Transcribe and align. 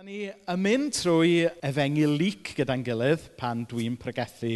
Da 0.00 0.06
ni 0.08 0.30
yn 0.32 0.60
mynd 0.64 0.94
trwy 0.96 1.42
efengyl 1.60 2.14
lyc 2.16 2.54
gyda'n 2.56 2.80
gilydd 2.86 3.26
pan 3.36 3.66
dwi'n 3.68 3.98
pregethu 4.00 4.54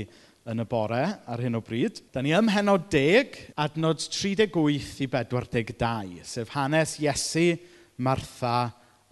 yn 0.48 0.62
y 0.62 0.64
bore 0.64 1.00
ar 1.04 1.40
hyn 1.44 1.58
o 1.58 1.60
bryd. 1.60 1.98
Da 2.14 2.22
ni 2.24 2.30
ym 2.32 2.46
henod 2.48 2.86
10, 2.88 3.34
adnod 3.60 4.00
38 4.07 5.02
i 5.04 5.08
42, 5.12 6.22
sef 6.25 6.54
hanes 6.54 6.94
Iesu, 7.02 7.58
Martha 8.00 8.54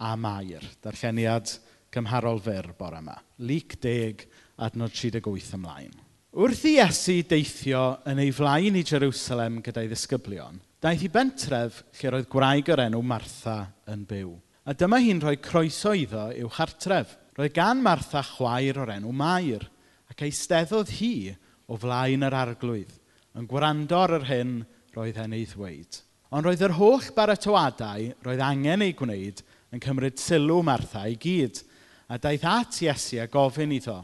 a 0.01 0.15
Mair. 0.17 0.65
Darlleniad 0.81 1.51
cymharol 1.93 2.41
fyr 2.41 2.71
bore 2.79 3.03
yma. 3.03 3.13
Lyc 3.45 3.75
10, 3.83 4.23
adnod 4.65 4.95
38 4.97 5.51
ymlaen. 5.59 5.93
Wrth 6.33 6.63
i 6.65 6.79
Iesu 6.79 7.19
deithio 7.29 7.83
yn 8.09 8.23
ei 8.23 8.33
flaen 8.33 8.79
i 8.81 8.81
Jerusalem 8.81 9.61
gyda'i 9.61 9.91
ddisgyblion, 9.91 10.57
daeth 10.81 11.05
i 11.05 11.11
bentref 11.13 11.83
lle 11.99 12.15
roedd 12.15 12.31
gwraig 12.33 12.73
o'r 12.73 12.83
enw 12.87 13.03
Martha 13.05 13.59
yn 13.93 14.01
byw. 14.09 14.33
A 14.63 14.71
dyma 14.71 15.01
hi'n 15.03 15.19
rhoi 15.19 15.41
croeso 15.43 15.91
iddo 15.91 16.29
i'w 16.31 16.47
chartref. 16.55 17.17
Roedd 17.35 17.55
gan 17.55 17.81
Martha 17.83 18.21
chwaer 18.23 18.77
o'r 18.79 18.93
enw 18.93 19.11
Mair, 19.11 19.65
ac 20.07 20.21
eisteddodd 20.23 20.93
hi 21.01 21.33
o 21.67 21.75
flaen 21.81 22.23
yr 22.23 22.35
arglwydd, 22.37 22.93
yn 23.35 23.47
gwrando 23.49 23.97
ar 23.99 24.13
yr 24.19 24.27
hyn 24.29 24.53
roedd 24.95 25.17
hen 25.19 25.35
ei 25.35 25.47
ddweud. 25.49 25.97
Ond 26.31 26.47
roedd 26.47 26.63
yr 26.63 26.75
holl 26.77 27.09
baratoadau 27.17 28.05
roedd 28.23 28.43
angen 28.45 28.85
ei 28.85 28.93
gwneud 28.95 29.41
yn 29.73 29.83
cymryd 29.83 30.21
sylw 30.21 30.61
Martha 30.63 31.03
i 31.11 31.17
gyd, 31.19 31.59
a 32.07 32.19
daeth 32.21 32.45
at 32.47 32.79
Iesu 32.85 33.19
a 33.19 33.27
gofyn 33.33 33.73
iddo, 33.75 33.97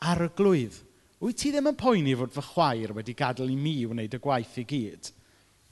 arglwydd, 0.00 0.78
wyt 1.20 1.42
ti 1.42 1.52
ddim 1.52 1.68
yn 1.74 1.76
poeni 1.76 2.14
fod 2.16 2.32
fy 2.32 2.46
chwaer 2.54 2.94
wedi 2.96 3.16
gadael 3.18 3.52
i 3.52 3.58
mi 3.58 3.82
wneud 3.90 4.16
y 4.16 4.22
gwaith 4.22 4.56
i 4.62 4.64
gyd? 4.70 5.12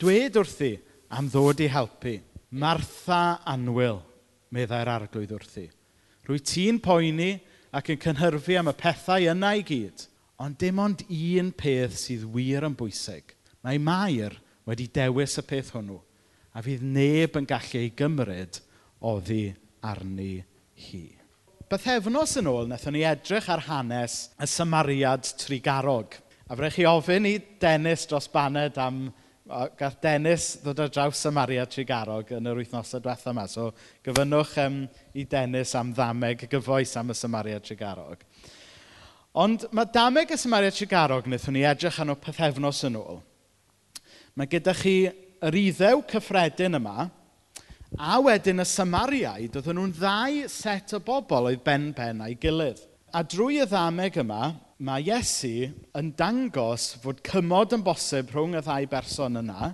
Dwed 0.03 0.37
wrthi 0.42 0.75
am 1.17 1.33
ddod 1.33 1.65
i 1.65 1.70
helpu. 1.73 2.19
Martha 2.52 3.41
Anwyl, 3.48 4.02
meddai'r 4.52 4.91
arglwydd 4.92 5.30
wrthi. 5.33 5.70
Rwy 6.29 6.41
ti'n 6.45 6.83
poeni 6.84 7.30
ac 7.73 7.88
yn 7.95 8.01
cynhyrfu 8.02 8.59
am 8.61 8.69
y 8.69 8.75
pethau 8.77 9.25
yna 9.33 9.55
i 9.56 9.62
gyd, 9.65 10.05
ond 10.36 10.59
dim 10.61 10.83
ond 10.83 11.00
un 11.09 11.48
peth 11.56 11.97
sydd 11.97 12.27
wir 12.34 12.67
yn 12.69 12.77
bwysig. 12.77 13.33
Mae 13.64 13.81
Mair 13.81 14.36
wedi 14.69 14.91
dewis 14.92 15.39
y 15.41 15.47
peth 15.48 15.72
hwnnw, 15.72 15.97
a 16.53 16.61
fydd 16.61 16.84
neb 16.84 17.41
yn 17.41 17.48
gallu 17.48 17.81
ei 17.81 17.94
gymryd 17.97 18.61
oddi 19.00 19.47
arni 19.89 20.34
hi. 20.91 21.06
Bythefnos 21.72 22.37
yn 22.37 22.53
ôl, 22.53 22.66
wnaethon 22.66 22.98
ni 22.98 23.06
edrych 23.09 23.48
ar 23.48 23.64
hanes 23.64 24.27
y 24.37 24.50
Samariad 24.50 25.25
Trigarog. 25.41 26.20
A 26.53 26.53
fyddech 26.53 26.77
chi 26.77 26.84
ofyn 26.84 27.31
i 27.31 27.39
Dennis 27.62 28.05
dros 28.11 28.28
baned 28.28 28.77
am 28.77 29.06
gath 29.79 29.98
Dennis 30.03 30.59
ddod 30.62 30.85
ar 30.85 30.91
draws 30.93 31.19
Samaria 31.19 31.65
Trigarog 31.67 32.31
yn 32.37 32.47
yr 32.47 32.61
wythnosau 32.61 33.03
diwetha 33.03 33.33
yma. 33.33 33.49
So 33.51 33.73
gyfynnwch 34.07 34.55
um, 34.62 34.83
i 35.19 35.25
Dennis 35.27 35.75
am 35.79 35.91
ddameg 35.95 36.47
gyfoes 36.51 36.95
am 37.01 37.11
y 37.11 37.17
Samaria 37.19 37.59
Trigarog. 37.61 38.23
Ond 39.34 39.67
mae 39.75 39.89
dameg 39.91 40.31
y 40.31 40.39
Samaria 40.39 40.71
Trigarog 40.75 41.27
wnaethon 41.27 41.57
ni 41.57 41.67
edrych 41.67 41.99
yn 42.05 42.15
o 42.15 42.17
pethefnos 42.21 42.84
yn 42.87 43.01
ôl. 43.01 43.19
Mae 44.39 44.49
gyda 44.49 44.77
chi 44.77 44.97
yr 45.43 45.59
iddew 45.59 46.05
cyffredin 46.09 46.79
yma, 46.79 47.09
a 47.99 48.19
wedyn 48.25 48.62
y 48.62 48.67
Samariaid, 48.69 49.56
oedden 49.59 49.77
nhw'n 49.77 49.97
ddau 49.99 50.47
set 50.49 50.95
o 50.97 51.01
bobl 51.03 51.51
oedd 51.51 51.65
ben-ben 51.67 52.23
a'i 52.25 52.39
gilydd. 52.41 52.81
A 53.12 53.21
drwy 53.27 53.59
y 53.61 53.67
ddameg 53.69 54.17
yma, 54.23 54.55
mae 54.83 55.05
Iesu 55.06 55.70
yn 55.94 56.08
dangos 56.19 56.97
fod 57.02 57.20
cymod 57.27 57.75
yn 57.77 57.84
bosib 57.86 58.33
rhwng 58.34 58.56
y 58.58 58.62
ddau 58.64 58.88
berson 58.91 59.38
yna, 59.38 59.69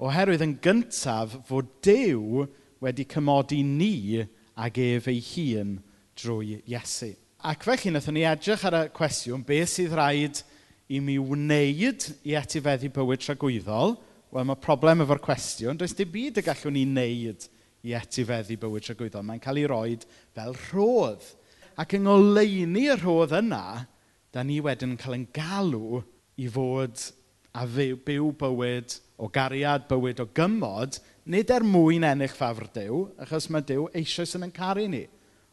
oherwydd 0.00 0.44
yn 0.46 0.54
gyntaf 0.64 1.34
fod 1.48 1.68
Dyw 1.84 2.46
wedi 2.80 3.04
cymodi 3.12 3.60
ni 3.66 4.22
ag 4.56 4.78
ef 4.80 5.08
ei 5.12 5.20
hun 5.34 5.74
drwy 6.16 6.62
Iesu. 6.64 7.10
Ac 7.44 7.66
felly, 7.66 7.92
wnaethon 7.92 8.16
ni 8.16 8.24
edrych 8.26 8.64
ar 8.66 8.78
y 8.78 8.80
cwestiwn, 8.96 9.44
beth 9.46 9.74
sydd 9.74 9.92
rhaid 9.94 10.40
i 10.88 11.02
mi 11.04 11.18
wneud 11.20 12.08
i 12.24 12.34
etifeddu 12.40 12.88
bywyd 12.96 13.22
tragwyddol? 13.26 13.98
Wel, 14.32 14.48
mae 14.48 14.62
problem 14.64 15.04
efo'r 15.04 15.20
cwestiwn, 15.28 15.76
does 15.78 15.94
dim 15.96 16.10
byd 16.14 16.40
y 16.40 16.46
gallwn 16.48 16.76
ni 16.78 16.86
wneud 16.88 17.44
i 17.84 17.94
etifeddu 18.00 18.56
bywyd 18.64 18.88
tragwyddol. 18.88 19.28
Mae'n 19.28 19.44
cael 19.44 19.60
ei 19.60 19.68
roed 19.68 20.08
fel 20.32 20.56
rhodd. 20.70 21.30
Ac 21.78 21.94
yng 21.94 22.08
ngoleini 22.08 22.88
y 22.88 22.98
rhodd 22.98 23.36
yna, 23.38 23.84
da 24.34 24.44
ni 24.44 24.58
wedyn 24.64 24.94
yn 24.94 25.00
cael 25.00 25.16
ein 25.16 25.28
galw 25.34 26.02
i 26.38 26.48
fod 26.52 27.00
a 27.58 27.64
fyw, 27.66 27.96
byw 28.06 28.32
bywyd 28.38 28.96
o 29.18 29.28
gariad, 29.32 29.86
bywyd 29.90 30.20
o 30.22 30.28
gymod, 30.36 30.98
nid 31.28 31.50
er 31.50 31.64
mwyn 31.66 32.06
ennill 32.06 32.32
ffafr 32.32 32.68
Dyw, 32.74 33.00
achos 33.24 33.48
mae 33.50 33.64
Dyw 33.66 33.88
eisoes 33.98 34.36
yn 34.38 34.46
yn 34.46 34.54
caru 34.54 34.86
ni. 34.90 35.04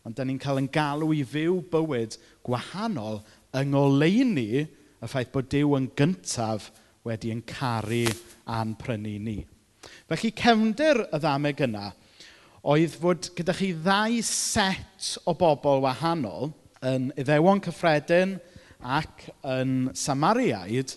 Ond 0.05 0.17
da 0.17 0.25
ni'n 0.27 0.39
cael 0.41 0.61
ein 0.61 0.69
galw 0.69 1.09
i 1.15 1.23
fyw 1.25 1.61
bywyd 1.71 2.19
gwahanol 2.45 3.23
yng 3.57 3.71
ngoleuni 3.73 4.49
y 4.65 5.09
ffaith 5.09 5.33
bod 5.33 5.49
Dyw 5.49 5.73
yn 5.79 5.89
gyntaf 5.97 6.69
wedi 7.07 7.31
yn 7.33 7.41
caru 7.49 8.05
a'n 8.45 8.75
prynu 8.77 9.15
ni. 9.21 9.39
Felly 10.09 10.31
cefndir 10.37 11.07
y 11.09 11.21
ddameg 11.21 11.63
yna 11.65 11.89
oedd 12.65 12.97
fod 13.01 13.31
gyda 13.37 13.53
chi 13.57 13.71
ddau 13.77 14.21
set 14.25 15.15
o 15.25 15.35
bobl 15.37 15.83
wahanol 15.83 16.51
yn 16.85 17.11
Iddewon 17.17 17.61
Cyffredin, 17.65 18.37
ac 18.85 19.29
yn 19.41 19.91
Samariaid, 19.97 20.95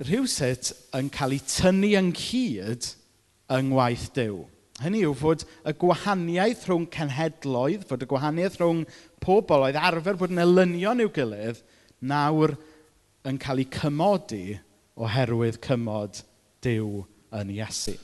rhywsut 0.00 0.72
yn 0.96 1.10
cael 1.12 1.34
ei 1.36 1.42
tynnu 1.44 1.92
ynghyd 1.98 2.92
yng 3.52 3.72
ngwaith 3.72 4.08
Dyw. 4.16 4.44
Hynny 4.78 5.02
yw 5.02 5.14
fod 5.18 5.42
y 5.66 5.74
gwahaniaeth 5.74 6.68
rhwng 6.68 6.86
cenhedloedd, 6.94 7.84
fod 7.88 8.04
y 8.04 8.08
gwahaniaeth 8.10 8.60
rhwng 8.60 8.84
pobl 9.24 9.66
oedd 9.66 9.78
arfer 9.80 10.18
bod 10.20 10.34
yn 10.34 10.44
elynion 10.44 11.02
i'w 11.02 11.10
gilydd, 11.16 11.64
nawr 11.98 12.54
yn 13.26 13.40
cael 13.42 13.64
eu 13.64 13.70
cymodi 13.74 14.44
oherwydd 14.98 15.58
cymod 15.66 16.22
Dyw 16.62 17.02
yn 17.34 17.50
Iesu. 17.54 17.96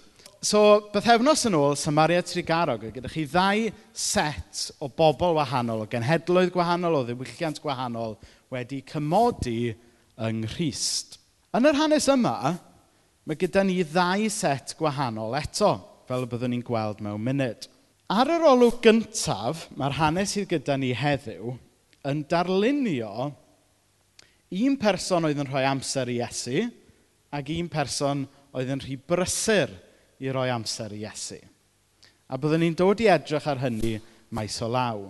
So, 0.45 0.91
bythefnos 0.93 1.47
yn 1.49 1.55
ôl, 1.57 1.73
Samaria 1.73 2.21
Trigarog, 2.21 2.83
gyda 2.93 3.09
chi 3.09 3.23
ddau 3.25 3.71
set 3.97 4.67
o 4.77 4.91
bobl 4.93 5.39
wahanol, 5.39 5.87
o 5.87 5.89
genhedloedd 5.89 6.51
gwahanol, 6.53 6.99
o 6.99 7.05
ddiwylliant 7.07 7.63
gwahanol, 7.65 8.19
wedi 8.53 8.83
cymodi 8.85 9.73
yng 10.21 10.43
Nghyst. 10.45 11.17
Yn 11.57 11.65
yr 11.71 11.79
hanes 11.79 12.11
yma, 12.13 12.35
mae 13.25 13.39
gyda 13.41 13.63
ni 13.65 13.79
ddau 13.89 14.27
set 14.29 14.75
gwahanol 14.77 15.33
eto, 15.39 15.71
fel 16.11 16.27
y 16.27 16.29
byddwn 16.35 16.53
ni'n 16.53 16.67
gweld 16.67 17.01
mewn 17.07 17.25
munud. 17.25 17.65
Ar 18.13 18.35
yr 18.35 18.45
olwg 18.51 18.83
gyntaf, 18.85 19.71
mae'r 19.81 19.97
hanes 19.97 20.37
sydd 20.37 20.51
gyda 20.51 20.77
ni 20.77 20.93
heddiw 20.93 21.55
yn 22.11 22.21
darlunio 22.29 23.31
un 24.53 24.77
person 24.77 25.25
oedd 25.25 25.41
yn 25.41 25.49
rhoi 25.49 25.65
amser 25.71 26.13
i 26.13 26.21
Iesu 26.21 26.67
ac 27.33 27.49
un 27.57 27.73
person 27.73 28.27
oedd 28.53 28.77
yn 28.77 28.85
rhy 28.85 29.01
brysur 29.01 29.73
i 30.23 30.31
roi 30.33 30.49
amser 30.53 30.95
i 30.95 31.03
Iesu. 31.03 31.41
A 32.31 32.39
byddwn 32.41 32.65
ni'n 32.65 32.79
dod 32.79 33.03
i 33.03 33.11
edrych 33.13 33.47
ar 33.51 33.61
hynny 33.63 33.99
maes 34.35 34.57
o 34.65 34.69
law. 34.71 35.03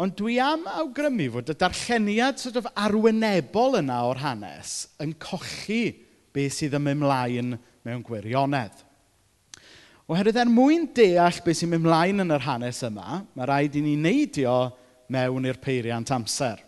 Ond 0.00 0.14
dwi 0.16 0.38
am 0.42 0.66
awgrymu 0.68 1.28
fod 1.34 1.52
y 1.52 1.56
darlleniad 1.60 2.40
sort 2.40 2.58
of 2.60 2.68
arwynebol 2.78 3.78
yna 3.80 4.02
o'r 4.08 4.20
hanes 4.22 4.74
yn 5.02 5.14
cochi 5.20 5.84
beth 6.34 6.56
sydd 6.56 6.76
yn 6.78 6.84
mynd 6.86 7.02
mlaen 7.02 7.56
mewn 7.84 8.04
gwirionedd. 8.06 8.86
Oherwydd 10.10 10.40
er 10.42 10.50
mwyn 10.50 10.88
deall 10.96 11.40
beth 11.44 11.60
sy'n 11.60 11.70
mynd 11.70 11.86
mlaen 11.86 12.24
yn 12.24 12.34
yr 12.34 12.44
hanes 12.46 12.82
yma, 12.86 13.22
mae 13.34 13.46
rhaid 13.46 13.76
i 13.78 13.84
ni 13.84 13.96
neidio 14.00 14.56
mewn 15.12 15.46
i'r 15.46 15.60
peiriant 15.62 16.10
amser. 16.14 16.58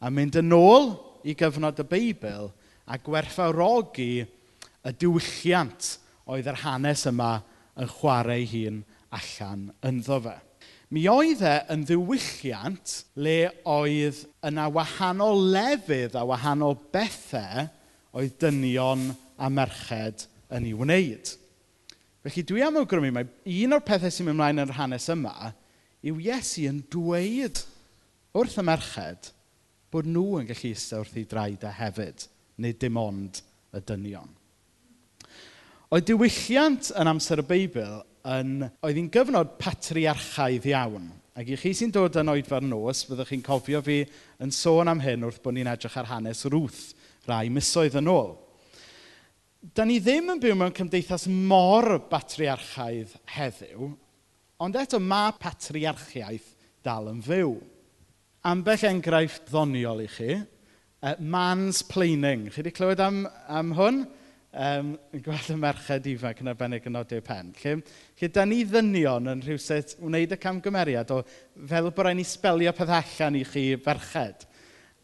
A 0.00 0.10
mynd 0.12 0.36
yn 0.40 0.52
ôl 0.52 0.92
i 1.26 1.34
gyfnod 1.38 1.80
y 1.82 1.86
Beibl 1.88 2.50
a 2.86 2.98
gwerthfawrogi 3.02 4.10
y 4.26 4.92
diwylliant 5.00 5.96
oedd 6.26 6.50
yr 6.50 6.60
hanes 6.64 7.06
yma 7.10 7.30
yn 7.78 7.90
chwarae 7.98 8.42
ei 8.42 8.50
hun 8.50 8.82
allan 9.14 9.70
ynddo 9.86 10.20
fe. 10.24 10.36
Mi 10.94 11.02
oedd 11.10 11.42
e 11.42 11.54
yn 11.74 11.82
ddiwylliant 11.86 12.92
le 13.18 13.38
oedd 13.66 14.22
yna 14.46 14.68
wahanol 14.74 15.40
lefydd 15.54 16.14
a 16.18 16.22
wahanol 16.28 16.76
bethau 16.94 17.66
oedd 18.16 18.36
dynion 18.42 19.08
a 19.36 19.50
merched 19.50 20.28
yn 20.54 20.68
ei 20.68 20.76
wneud. 20.78 21.32
Felly 22.26 22.44
dwi 22.46 22.62
am 22.66 22.78
awgrymu 22.80 23.12
mae 23.14 23.64
un 23.64 23.76
o'r 23.76 23.86
pethau 23.86 24.14
sy'n 24.14 24.28
mynd 24.28 24.36
ymlaen 24.36 24.62
yn 24.62 24.68
yr 24.68 24.78
hanes 24.78 25.10
yma 25.12 25.52
yw 26.06 26.22
Iesu 26.22 26.68
yn 26.70 26.80
dweud 26.92 27.62
wrth 28.36 28.58
y 28.62 28.66
merched 28.66 29.30
bod 29.90 30.06
nhw 30.10 30.40
yn 30.40 30.48
gallu 30.48 30.70
eistedd 30.70 31.02
wrth 31.02 31.18
ei 31.18 31.28
draed 31.30 31.66
a 31.66 31.74
hefyd, 31.80 32.26
nid 32.62 32.78
dim 32.82 32.98
ond 33.00 33.42
y 33.74 33.82
dynion. 33.82 34.35
Oedd 35.94 36.08
diwylliant 36.08 36.88
yn 36.98 37.06
amser 37.06 37.38
y 37.38 37.46
Beibl 37.46 38.00
yn... 38.26 38.64
oedd 38.82 38.96
hi'n 38.98 39.10
gyfnod 39.14 39.52
patriarchaidd 39.60 40.64
iawn. 40.72 41.12
Ac 41.38 41.52
i 41.52 41.58
chi 41.60 41.70
sy'n 41.78 41.92
dod 41.94 42.16
yn 42.18 42.32
oedfa'r 42.32 42.64
nos, 42.66 43.04
byddwch 43.06 43.30
chi'n 43.30 43.44
cofio 43.46 43.82
fi 43.86 44.00
yn 44.42 44.50
sôn 44.50 44.90
am 44.90 45.04
hyn 45.04 45.28
wrth 45.28 45.38
bod 45.44 45.54
ni'n 45.54 45.70
edrych 45.70 45.94
ar 46.00 46.08
hanes 46.10 46.42
Ruth 46.50 46.88
rai 47.30 47.46
misoedd 47.54 48.00
yn 48.00 48.10
ôl. 48.10 48.34
Da 49.78 49.86
ni 49.86 50.00
ddim 50.02 50.34
yn 50.34 50.42
byw 50.42 50.58
mewn 50.58 50.74
cymdeithas 50.74 51.28
mor 51.30 52.00
batriarchaidd 52.10 53.14
heddiw, 53.36 53.92
ond 54.58 54.82
eto 54.82 54.98
mae 54.98 55.38
patriarchiaeth 55.38 56.50
dal 56.82 57.12
yn 57.14 57.22
fyw. 57.22 57.56
Ambell 58.46 58.90
enghraifft 58.90 59.52
ddoniol 59.52 60.02
i 60.02 60.10
chi, 60.10 60.32
e, 60.34 60.44
uh, 61.06 61.14
mansplaining. 61.22 62.48
Chi 62.50 62.64
wedi 62.64 62.74
clywed 62.74 63.06
am, 63.06 63.26
am 63.46 63.76
hwn? 63.78 64.06
um, 64.56 64.92
yn 65.12 65.22
gweld 65.24 65.52
y 65.52 65.56
merched 65.60 66.08
ifanc 66.10 66.40
yn 66.42 66.50
arbennig 66.52 66.86
yn 66.88 66.96
nodi'r 66.96 67.24
pen. 67.24 67.52
Lle, 67.60 67.76
lle 68.20 68.30
da 68.32 68.44
ni 68.48 68.62
ddynion 68.66 69.32
yn 69.32 69.44
rhywuset 69.44 69.96
wneud 70.00 70.32
y 70.32 70.38
camgymeriad 70.40 71.12
o 71.14 71.20
fel 71.68 71.90
bod 71.90 72.06
rhaid 72.06 72.20
ni 72.20 72.26
spelio 72.26 72.72
peth 72.76 72.94
allan 73.00 73.38
i 73.40 73.44
chi 73.46 73.68
ferched. 73.82 74.46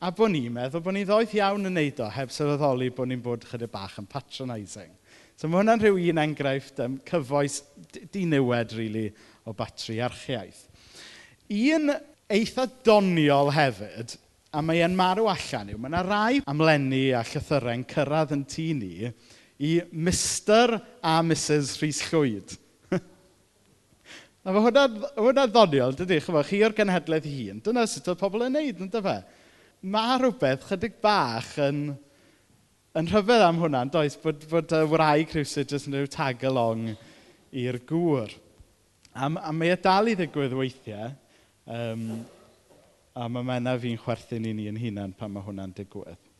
A 0.03 0.11
bod 0.11 0.33
ni'n 0.35 0.51
meddwl 0.55 0.83
bod 0.83 0.97
ni'n 0.97 1.07
ddoeth 1.07 1.37
iawn 1.39 1.69
yn 1.69 1.77
neud 1.79 2.01
o 2.03 2.09
heb 2.11 2.33
sylweddoli 2.35 2.91
bod 2.97 3.13
ni'n 3.13 3.23
bod 3.23 3.47
chydig 3.47 3.71
bach 3.71 4.01
yn 4.01 4.09
patronising. 4.11 4.91
So 5.37 5.49
mae 5.51 5.63
hwnna'n 5.63 5.83
rhyw 5.83 6.01
un 6.13 6.23
enghraifft 6.23 6.81
um, 6.85 6.97
cyfoes 7.09 7.61
diniwed, 8.15 8.75
really, 8.79 9.09
o 9.47 9.55
batriarchiaeth. 9.57 10.67
Un 11.53 11.93
eitha 12.33 12.67
doniol 12.87 13.53
hefyd, 13.55 14.17
a 14.53 14.61
mae 14.65 14.83
e'n 14.85 14.97
marw 14.97 15.31
allan 15.33 15.71
yw, 15.73 15.79
mae 15.81 15.91
yna 15.91 16.03
rai 16.07 16.43
amlenni 16.51 17.05
a 17.17 17.23
llythyrau'n 17.25 17.87
cyrraedd 17.89 18.35
yn 18.37 18.45
tŷ 18.49 18.67
ni, 18.79 18.93
i 19.61 19.81
Mr 19.93 20.79
a 21.03 21.19
Mrs 21.23 21.75
Rhys 21.81 22.01
Llwyd. 22.09 22.55
a 24.45 24.55
mae 24.55 24.65
hwnna, 24.65 24.87
hwnna 25.19 25.47
ddoniol, 25.51 25.97
dydy, 25.99 26.21
chyfo, 26.25 26.43
chi 26.49 26.63
o'r 26.67 26.77
genhedlaeth 26.77 27.29
hun. 27.29 27.61
Dyna 27.65 27.87
sut 27.91 28.11
oedd 28.13 28.21
pobl 28.23 28.47
yn 28.49 28.57
neud, 28.57 28.81
yn 28.83 28.91
dyfa. 28.93 29.19
Mae 29.83 30.19
rhywbeth 30.23 30.67
chydig 30.71 30.99
bach 31.03 31.55
yn, 31.63 31.85
yn 32.99 33.11
rhyfedd 33.11 33.47
am 33.49 33.61
hwnna, 33.63 33.85
does, 33.93 34.19
bod, 34.23 34.47
bod 34.51 34.75
y 34.79 34.83
wraig 34.91 35.35
rhywsyd 35.35 35.75
jyst 35.75 35.91
yn 35.91 35.99
rhyw 35.99 36.13
tag 36.13 36.45
along 36.49 36.93
i'r 37.53 37.81
gŵr. 37.89 38.33
A, 39.13 39.29
a 39.29 39.53
mae 39.53 39.75
y 39.75 39.79
dal 39.85 40.09
i 40.09 40.17
ddigwydd 40.17 40.57
weithiau, 40.57 41.13
um, 41.69 42.07
a 43.13 43.29
mae 43.29 43.45
mena 43.45 43.75
fi'n 43.81 43.99
chwerthu'n 44.01 44.47
i 44.49 44.55
ni 44.57 44.71
yn 44.71 44.79
hunain 44.81 45.13
pan 45.17 45.35
mae 45.35 45.45
hwnna'n 45.45 45.75
digwydd. 45.77 46.32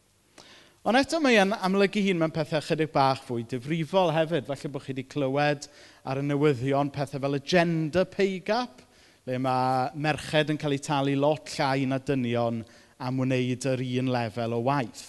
Ond 0.83 0.99
eto 0.99 1.21
mae 1.23 1.37
e'n 1.39 1.53
amlygu 1.63 2.01
ei 2.01 2.09
hun 2.09 2.19
mewn 2.19 2.33
pethau 2.35 2.59
chydig 2.67 2.89
bach 2.91 3.21
fwy 3.23 3.45
difrifol 3.47 4.09
hefyd. 4.17 4.49
Falle 4.49 4.71
bod 4.75 4.83
chi 4.83 4.91
wedi 4.91 5.05
clywed 5.07 5.69
ar 6.11 6.19
y 6.19 6.25
newyddion 6.27 6.91
pethau 6.91 7.23
fel 7.23 7.39
y 7.39 7.41
gender 7.53 8.09
pay 8.11 8.41
gap, 8.43 8.83
le 9.23 9.39
mae 9.39 9.93
merched 9.95 10.51
yn 10.51 10.59
cael 10.59 10.75
eu 10.75 10.83
talu 10.83 11.15
lot 11.23 11.55
llai 11.55 11.87
na 11.87 12.01
dynion 12.03 12.65
am 12.99 13.23
wneud 13.23 13.69
yr 13.71 13.85
un 14.03 14.11
lefel 14.17 14.59
o 14.59 14.61
waith. 14.67 15.07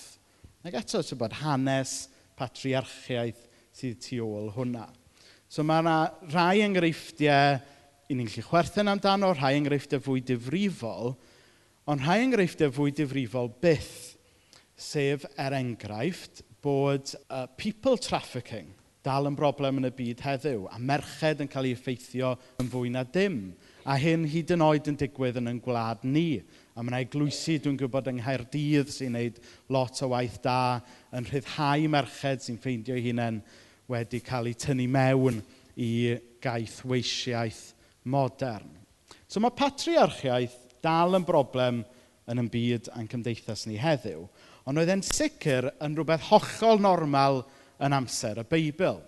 Ac 0.62 0.78
eto, 0.84 1.02
ti'n 1.02 1.24
bod 1.26 1.40
hanes 1.42 1.98
patriarchiaeth 2.38 3.42
sydd 3.74 3.98
tu 4.06 4.22
ôl 4.22 4.54
hwnna. 4.54 4.86
So 5.50 5.66
mae 5.66 5.82
yna 5.82 6.00
rhai 6.36 6.62
enghreifftiau 6.70 7.58
i 8.14 8.14
ni'n 8.14 8.30
gallu 8.30 8.46
chwerthin 8.46 8.94
amdano, 8.94 9.34
rhai 9.34 9.56
enghreifftiau 9.58 10.06
fwy 10.06 10.22
difrifol, 10.22 11.16
ond 11.90 12.06
rhai 12.06 12.22
enghreifftiau 12.28 12.78
fwy 12.78 12.94
difrifol 12.94 13.58
byth– 13.58 14.04
Sef, 14.84 15.24
er 15.40 15.56
enghraifft, 15.56 16.44
bod 16.64 17.14
uh, 17.30 17.46
people 17.60 17.98
trafficking 18.00 18.72
dal 19.04 19.28
yn 19.28 19.36
broblem 19.36 19.82
yn 19.82 19.90
y 19.90 19.92
byd 19.92 20.22
heddiw, 20.24 20.64
a 20.72 20.78
merched 20.80 21.42
yn 21.44 21.50
cael 21.52 21.68
ei 21.68 21.76
effeithio 21.76 22.34
yn 22.62 22.70
fwy 22.72 22.92
na 22.94 23.04
dim. 23.04 23.40
A 23.84 23.98
hyn 24.00 24.24
hyd 24.32 24.54
yn 24.56 24.64
oed 24.64 24.88
yn 24.88 24.98
digwydd 25.00 25.42
yn 25.42 25.52
yn 25.52 25.60
gwlad 25.64 26.06
ni. 26.08 26.40
A 26.72 26.80
mae 26.80 26.94
yna 26.94 27.02
eglwysi, 27.04 27.58
dwi'n 27.60 27.76
gwybod, 27.80 28.08
yng 28.14 28.22
Nghaerdydd 28.22 28.94
sy'n 28.94 29.12
gwneud 29.12 29.42
lot 29.76 30.00
o 30.06 30.10
waith 30.14 30.40
da 30.46 30.80
yn 31.12 31.28
rhyddhau 31.28 31.90
merched 31.92 32.46
sy'n 32.46 32.62
ffeindio 32.64 32.96
hunain 33.04 33.42
wedi 33.92 34.24
cael 34.24 34.48
eu 34.54 34.56
tynnu 34.64 34.88
mewn 34.88 35.42
i 35.76 35.92
gaeth 36.44 36.80
weisiaeth 36.88 37.74
modern. 38.08 38.72
So 39.28 39.44
mae 39.44 39.52
patriarchiaeth 39.58 40.56
dal 40.84 41.20
yn 41.20 41.28
broblem 41.28 41.84
yn 42.32 42.40
y 42.40 42.48
byd 42.56 42.88
a'n 42.96 43.12
cymdeithas 43.12 43.68
ni 43.68 43.76
heddiw. 43.84 44.24
Ond 44.70 44.80
oedd 44.80 44.92
e'n 44.94 45.04
sicr 45.04 45.68
yn 45.84 45.98
rhywbeth 45.98 46.30
hollol 46.30 46.80
normal 46.84 47.42
yn 47.84 47.96
amser 47.96 48.40
y 48.44 48.48
Beibl. 48.48 49.02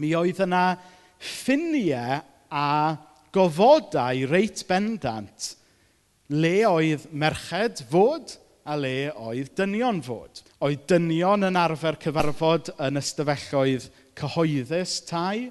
Mi 0.00 0.12
oedd 0.16 0.42
yna 0.44 0.66
ffiniau 1.22 2.20
a 2.52 2.68
gofodau 3.32 4.26
reit 4.28 4.60
bendant 4.68 5.54
le 6.32 6.54
oedd 6.68 7.08
merched 7.12 7.82
fod 7.90 8.36
a 8.64 8.76
le 8.78 9.10
oedd 9.16 9.50
dynion 9.58 10.00
fod. 10.04 10.42
Oedd 10.62 10.84
dynion 10.90 11.48
yn 11.48 11.58
arfer 11.58 11.98
cyfarfod 12.00 12.70
yn 12.82 13.00
ystafelloedd 13.00 13.88
cyhoeddus 14.18 15.00
tai, 15.08 15.50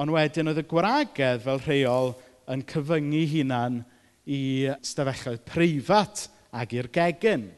ond 0.00 0.14
wedyn 0.14 0.50
oedd 0.50 0.62
y 0.62 0.66
gwragedd 0.68 1.44
fel 1.44 1.62
rheol 1.66 2.14
yn 2.50 2.64
cyfyngu 2.68 3.22
hunan 3.34 3.80
i 4.26 4.42
stafelloedd 4.84 5.44
preifat 5.48 6.26
ac 6.56 6.74
i'r 6.76 6.90
gegin. 6.92 7.48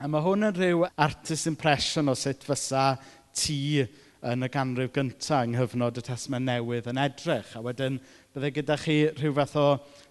A 0.00 0.08
mae 0.08 0.22
hwn 0.24 0.46
yn 0.46 0.54
rhyw 0.56 0.86
artist 1.04 1.44
impression 1.50 2.08
o 2.08 2.14
sut 2.16 2.40
fysa 2.46 2.94
ti 3.36 3.82
yn 4.24 4.46
y 4.46 4.48
ganrif 4.48 4.94
gyntaf 4.94 5.42
yng 5.44 5.52
nghyfnod 5.52 5.98
y 6.00 6.04
Testament 6.06 6.46
Newydd 6.48 6.88
yn 6.88 7.00
edrych. 7.02 7.50
A 7.52 7.60
wedyn 7.60 7.98
byddai 8.32 8.50
gyda 8.56 8.78
chi 8.80 8.94
rhyw 9.10 9.34
fath 9.36 9.58
o 9.60 9.66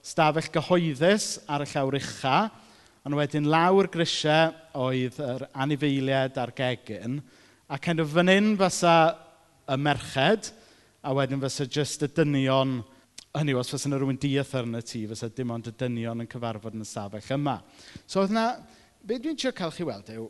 stafell 0.05 0.51
gyhoeddus 0.53 1.25
ar 1.49 1.65
y 1.65 1.69
llawr 1.71 1.97
ucha, 1.97 2.35
ond 3.01 3.17
wedyn 3.17 3.49
lawr 3.49 3.89
grisiau 3.89 4.53
oedd 4.77 5.17
yr 5.25 5.47
anifeiliad 5.57 6.37
a'r 6.37 6.53
gegin, 6.53 7.17
a 7.65 7.81
kind 7.81 8.05
of 8.05 8.13
fan 8.13 8.29
hyn 8.29 8.53
fysa 8.61 8.95
y 9.65 9.81
merched, 9.89 10.51
a 11.01 11.17
wedyn 11.17 11.41
fysa 11.41 11.65
just 11.65 12.05
y 12.05 12.13
dynion 12.13 12.83
hynny 13.39 13.57
os 13.57 13.73
fysa 13.73 13.89
yna 13.89 13.97
rhywun 14.03 14.21
diethyr 14.21 14.69
yn 14.69 14.77
y 14.77 14.85
tŷ, 14.85 15.07
fysa 15.15 15.33
dim 15.33 15.57
ond 15.57 15.73
y 15.73 15.73
dynion 15.81 16.21
yn 16.21 16.29
cyfarfod 16.29 16.77
yn 16.77 16.85
y 16.85 16.91
stafell 16.93 17.33
yma. 17.39 17.63
So 18.05 18.21
oedd 18.21 18.37
yna 18.37 18.51
be 19.05 19.19
dwi'n 19.19 19.37
trio 19.39 19.53
cael 19.55 19.73
chi 19.75 19.87
weld 19.87 20.11
yw, 20.13 20.27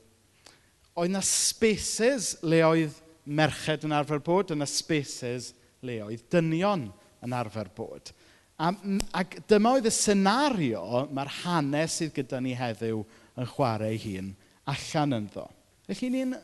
oedd 0.99 1.13
na 1.13 1.21
spaces 1.25 2.35
le 2.43 2.61
oedd 2.67 2.97
merched 3.29 3.85
yn 3.87 3.95
arfer 3.95 4.21
bod, 4.23 4.53
yna 4.55 4.67
spaces 4.69 5.53
le 5.85 5.99
oedd 6.05 6.25
dynion 6.31 6.89
yn 7.25 7.35
arfer 7.35 7.69
bod. 7.75 8.11
A, 8.59 8.73
ac 9.15 9.37
dyma 9.47 9.77
oedd 9.77 9.87
y 9.87 9.93
senario 9.95 11.05
mae'r 11.15 11.31
hanes 11.45 11.99
sydd 11.99 12.15
gyda 12.17 12.41
ni 12.43 12.55
heddiw 12.59 13.05
yn 13.39 13.47
chwarae 13.53 13.93
ei 13.93 14.01
hun 14.03 14.33
allan 14.69 15.15
ynddo. 15.21 15.45
Felly 15.87 16.09
ni'n 16.13 16.35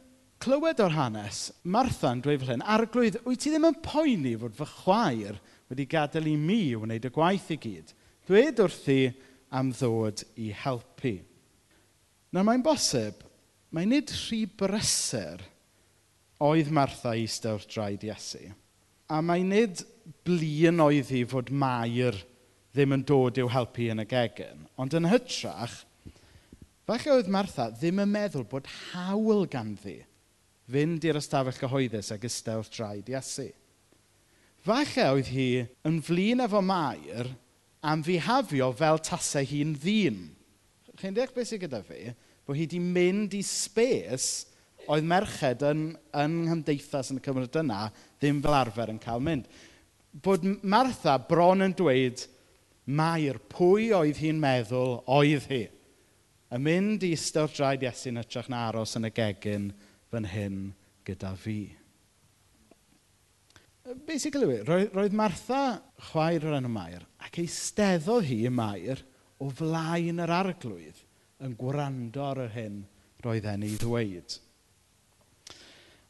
clywed 0.41 0.79
o'r 0.83 0.95
hanes, 0.95 1.49
Martha'n 1.63 2.21
dweud 2.23 2.41
fel 2.43 2.55
hyn, 2.55 2.65
arglwydd, 2.75 3.19
wyt 3.27 3.43
ti 3.43 3.51
ddim 3.51 3.67
yn 3.69 3.77
poeni 3.83 4.35
fod 4.39 4.55
fy 4.57 4.67
chwaer 4.71 5.39
wedi 5.71 5.87
gadael 5.89 6.31
i 6.31 6.35
mi 6.39 6.59
wneud 6.77 7.07
y 7.07 7.11
gwaith 7.13 7.51
i 7.53 7.59
gyd. 7.61 7.93
Dwed 8.29 8.61
wrthi 8.63 8.99
am 9.55 9.71
ddod 9.75 10.23
i 10.41 10.51
helpu. 10.63 11.17
Na 12.35 12.41
mae'n 12.43 12.63
bosib, 12.65 13.21
mae 13.71 13.87
nid 13.87 14.11
rhy 14.11 14.41
brysur 14.59 15.39
oedd 16.43 16.71
Martha 16.75 17.13
eistedd 17.15 17.61
wrth 17.61 17.69
draed 17.71 18.03
Iesu. 18.03 18.49
A 19.07 19.21
mae 19.23 19.45
nid 19.47 19.85
blin 20.27 20.81
oedd 20.83 21.13
hi 21.13 21.21
fod 21.31 21.51
Mair 21.55 22.17
ddim 22.75 22.97
yn 22.97 23.05
dod 23.07 23.39
i'w 23.39 23.47
helpu 23.53 23.87
yn 23.93 24.03
y 24.03 24.07
gegin. 24.09 24.65
Ond 24.75 24.97
yn 24.99 25.07
hytrach, 25.07 25.77
falle 26.83 27.13
oedd 27.13 27.31
Martha 27.31 27.69
ddim 27.71 28.03
yn 28.03 28.11
meddwl 28.11 28.43
bod 28.51 28.67
hawl 28.91 29.47
ganddi 29.47 30.01
fynd 30.67 31.07
i'r 31.07 31.21
ystafell 31.21 31.61
gyhoeddus 31.61 32.11
ag 32.17 32.27
iste 32.27 32.57
wrth 32.59 32.73
draed 32.75 33.15
Iesu. 33.15 33.47
Falle 34.65 35.07
oedd 35.13 35.31
hi 35.31 35.49
yn 35.87 36.03
flin 36.03 36.43
efo 36.43 36.59
Mair 36.59 37.31
am 37.85 38.03
fihafio 38.03 38.73
fel 38.75 38.99
tasau 39.07 39.47
hi'n 39.47 39.75
ddyn. 39.79 40.23
Chi'n 40.99 41.15
deall 41.15 41.31
beth 41.31 41.53
sy'n 41.53 41.63
gyda 41.63 41.83
fi? 41.85 42.09
bod 42.45 42.57
hi 42.59 42.67
wedi 42.67 42.79
mynd 42.81 43.33
i 43.33 43.41
spes 43.45 44.45
oedd 44.91 45.07
merched 45.09 45.63
yn, 45.65 45.87
yn 46.13 46.35
nghymdeithas 46.45 47.09
yn 47.11 47.19
y 47.19 47.23
cyfnod 47.25 47.57
yna 47.61 47.87
ddim 48.21 48.41
fel 48.43 48.57
arfer 48.57 48.91
yn 48.93 49.01
cael 49.01 49.23
mynd. 49.23 49.47
Bod 50.23 50.45
Martha 50.63 51.17
bron 51.19 51.65
yn 51.65 51.73
dweud, 51.75 52.27
Mair, 52.85 53.39
pwy 53.49 53.89
oedd 53.97 54.19
hi'n 54.21 54.37
meddwl 54.37 54.99
oedd 55.09 55.47
hi? 55.49 55.63
Yn 56.53 56.61
mynd 56.61 57.03
i 57.03 57.15
ystod 57.15 57.55
draed 57.55 57.81
Iesu'n 57.83 58.21
ytrach 58.21 58.51
na 58.51 58.67
aros 58.67 58.93
yn 58.99 59.09
y 59.09 59.11
gegin 59.15 59.71
fan 60.13 60.29
hyn 60.29 60.59
gyda 61.07 61.33
fi. 61.41 61.57
Basically, 64.05 64.61
roedd 64.65 65.17
Martha 65.17 65.79
chwaer 66.11 66.45
o'r 66.45 66.59
enw 66.59 66.69
Mair 66.73 67.03
ac 67.25 67.41
eisteddodd 67.41 68.29
hi 68.29 68.39
Mair 68.53 69.01
o 69.41 69.49
flaen 69.53 70.21
yr 70.21 70.33
arglwydd 70.33 71.01
yn 71.45 71.55
gwrando 71.59 72.25
ar 72.25 72.41
yr 72.47 72.53
hyn 72.55 72.81
roedd 73.25 73.47
e'n 73.49 73.65
ei 73.65 73.77
ddweud. 73.79 74.39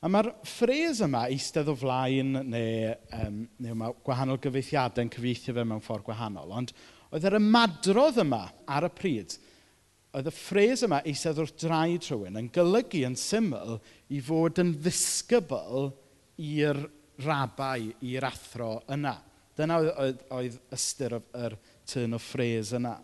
A 0.05 0.09
mae'r 0.11 0.29
ffres 0.45 0.99
yma, 1.01 1.23
eistedd 1.33 1.71
o 1.71 1.73
flaen, 1.79 2.35
neu, 2.51 2.91
um, 3.17 3.39
neu 3.63 3.77
mae 3.79 3.95
gwahanol 4.05 4.37
gyfeithiadau'n 4.43 5.09
cyfeithio 5.13 5.55
fe 5.55 5.63
mewn 5.65 5.81
ffordd 5.81 6.05
gwahanol, 6.05 6.51
ond 6.53 6.73
oedd 7.09 7.25
yr 7.25 7.39
ymadrodd 7.39 8.19
yma 8.21 8.43
ar 8.69 8.85
y 8.85 8.91
pryd, 8.93 9.37
oedd 10.15 10.29
y 10.29 10.33
ffres 10.35 10.83
yma 10.85 11.01
eistedd 11.09 11.41
wrth 11.41 11.55
draed 11.63 12.05
rhywun 12.05 12.39
yn 12.39 12.51
golygu 12.53 13.01
yn 13.07 13.17
syml 13.19 13.79
i 14.13 14.21
fod 14.23 14.61
yn 14.61 14.75
ddisgybl 14.83 15.89
i'r 16.43 16.83
rabau, 17.25 17.89
i'r 18.05 18.27
athro 18.29 18.77
yna. 18.91 19.15
Dyna 19.55 19.79
oedd, 19.79 19.91
oedd, 20.03 20.23
oedd 20.35 20.61
ystyr 20.75 21.17
yr 21.17 21.57
turn 21.87 22.15
o 22.15 22.21
ffres 22.21 22.75
yna. 22.75 22.97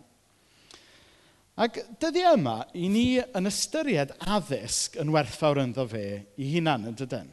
Ac 1.60 1.76
dyddi 2.00 2.22
yma, 2.30 2.62
i 2.72 2.86
ni 2.88 3.20
yn 3.20 3.48
ystyried 3.50 4.14
addysg 4.24 4.96
yn 5.02 5.12
werthfawr 5.12 5.60
ynddo 5.60 5.84
fe 5.90 6.06
i 6.40 6.46
hunan, 6.54 6.86
yn 6.88 6.96
dydyn. 6.96 7.28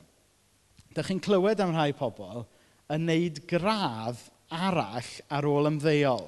Dych 0.96 1.08
chi'n 1.08 1.22
clywed 1.24 1.62
am 1.64 1.72
rhai 1.72 1.94
pobl 1.96 2.44
yn 2.92 3.06
neud 3.08 3.40
gradd 3.48 4.20
arall 4.52 5.12
ar 5.32 5.48
ôl 5.48 5.70
ymddeol. 5.70 6.26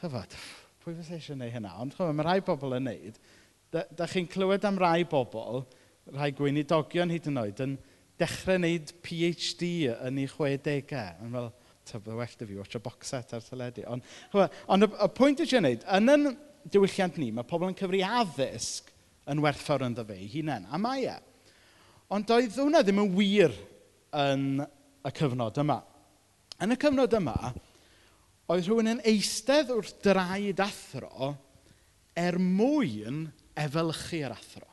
Chyfod, 0.00 0.36
pwy 0.80 0.94
fysa 0.96 1.18
eisiau 1.18 1.36
gwneud 1.36 1.52
hynna? 1.58 1.74
Ond 1.82 1.92
chyfod, 1.92 2.14
mae 2.16 2.28
rhai 2.28 2.44
pobl 2.46 2.78
yn 2.78 2.88
neud. 2.88 3.20
Dych 3.74 4.14
chi'n 4.14 4.30
clywed 4.30 4.64
am 4.64 4.80
rai 4.80 5.04
pobl, 5.10 5.64
rhai 6.14 6.30
gweinidogion 6.38 7.12
hyd 7.12 7.28
yn 7.28 7.42
oed, 7.42 7.60
yn 7.66 7.76
dechrau 8.20 8.56
wneud 8.62 8.94
PhD 9.04 9.70
yn 9.92 10.22
ei 10.22 10.30
60au. 10.30 11.04
Yn 11.26 11.36
fel, 11.36 11.52
tyfu 11.84 12.16
well 12.16 12.40
dy 12.40 12.48
fi, 12.48 12.58
watch 12.62 12.80
a 12.80 12.80
box 12.80 13.12
set 13.12 13.36
ar 13.36 13.44
teledu. 13.44 13.84
Ond 13.92 14.08
ond 14.72 14.88
y, 14.88 14.92
y 15.04 15.12
pwynt 15.20 15.42
ydych 15.42 15.52
chi'n 15.52 15.66
wneud, 15.66 15.88
yn 16.00 16.16
yn 16.16 16.28
diwylliant 16.72 17.18
ni, 17.20 17.30
mae 17.34 17.46
pobl 17.48 17.70
yn 17.70 17.78
cyfri 17.78 18.02
addysg 18.06 18.90
yn 19.30 19.40
werthfawr 19.44 19.86
ynddo 19.86 20.04
fe 20.08 20.18
ei 20.18 20.30
hunain. 20.32 20.66
A 20.68 20.80
mae 20.80 21.06
e. 21.10 21.16
Ond 22.12 22.28
doedd 22.28 22.58
hwnna 22.60 22.82
ddim 22.84 23.02
yn 23.04 23.14
wir 23.16 23.54
yn 24.24 24.46
y 24.64 25.12
cyfnod 25.16 25.58
yma. 25.60 25.80
Yn 26.62 26.74
y 26.74 26.78
cyfnod 26.80 27.16
yma, 27.18 27.36
oedd 28.52 28.68
rhywun 28.68 28.92
yn 28.94 29.02
eistedd 29.08 29.72
wrth 29.74 29.96
draed 30.04 30.60
athro 30.62 31.32
er 32.14 32.38
mwyn 32.38 33.24
efelychu 33.58 34.22
yr 34.26 34.36
athro. 34.36 34.68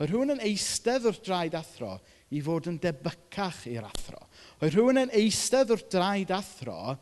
Oedd 0.00 0.10
rhywun 0.10 0.34
yn 0.34 0.44
eistedd 0.44 1.06
wrth 1.06 1.22
draed 1.26 1.54
athro 1.54 1.96
i 2.32 2.40
fod 2.42 2.70
yn 2.72 2.80
debycach 2.82 3.66
i'r 3.70 3.86
athro. 3.86 4.18
Oedd 4.60 4.74
rhywun 4.74 5.04
yn 5.04 5.14
eistedd 5.14 5.70
wrth 5.74 5.90
draed 5.92 6.32
athro 6.34 6.96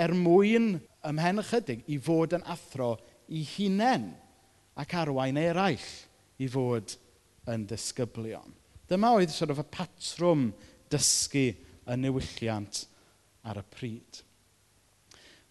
er 0.00 0.14
mwyn 0.16 0.72
ymhen 1.06 1.42
ychydig 1.42 1.84
i 1.92 1.98
fod 2.02 2.34
yn 2.38 2.46
athro 2.48 2.94
eu 3.30 3.44
hunain 3.54 4.10
ac 4.80 4.94
arwain 4.98 5.38
eraill 5.38 5.88
i 6.40 6.48
fod 6.50 6.96
yn 7.50 7.66
disgyblion. 7.70 8.56
Dyma 8.90 9.12
oedd 9.16 9.32
sort 9.32 9.52
of 9.54 9.62
y 9.62 9.66
patrwm 9.70 10.48
dysgu 10.90 11.50
y 11.54 11.98
newylliant 11.98 12.84
ar 13.46 13.60
y 13.60 13.66
pryd. 13.70 14.22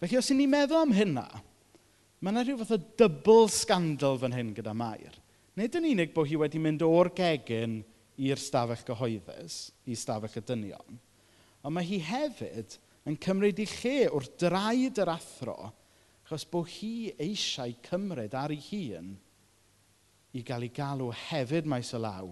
Felly, 0.00 0.18
os 0.20 0.30
i 0.32 0.36
ni'n 0.36 0.52
meddwl 0.52 0.82
am 0.82 0.94
hynna, 0.96 1.26
mae 2.20 2.32
yna 2.32 2.44
rhyw 2.44 2.60
fath 2.60 2.76
o 2.76 2.80
dybl 3.00 3.48
scandal 3.52 4.20
fan 4.20 4.36
hyn 4.36 4.52
gyda 4.56 4.74
Mair. 4.76 5.16
Nid 5.56 5.76
yn 5.76 5.88
unig 5.90 6.14
bod 6.14 6.28
hi 6.30 6.38
wedi 6.40 6.60
mynd 6.62 6.84
o'r 6.86 7.10
gegin 7.16 7.80
i'r 8.20 8.40
stafell 8.40 8.84
gyhoeddus, 8.86 9.70
i 9.88 9.96
stafell 9.96 10.38
y 10.40 10.44
dynion, 10.44 11.00
ond 11.64 11.76
mae 11.76 11.88
hi 11.88 12.00
hefyd 12.04 12.76
yn 13.08 13.16
cymryd 13.20 13.60
i 13.60 13.66
lle 13.68 13.98
wrth 14.12 14.34
draed 14.40 15.00
yr 15.00 15.12
athro 15.12 15.58
Achos 16.30 16.44
bod 16.46 16.68
hi 16.70 17.10
eisiau 17.18 17.72
cymryd 17.82 18.36
ar 18.38 18.52
ei 18.54 18.60
hun 18.62 19.08
i 20.38 20.42
gael 20.46 20.62
ei 20.62 20.70
galw 20.70 21.08
hefyd 21.26 21.66
maes 21.66 21.88
o 21.96 21.98
law 21.98 22.28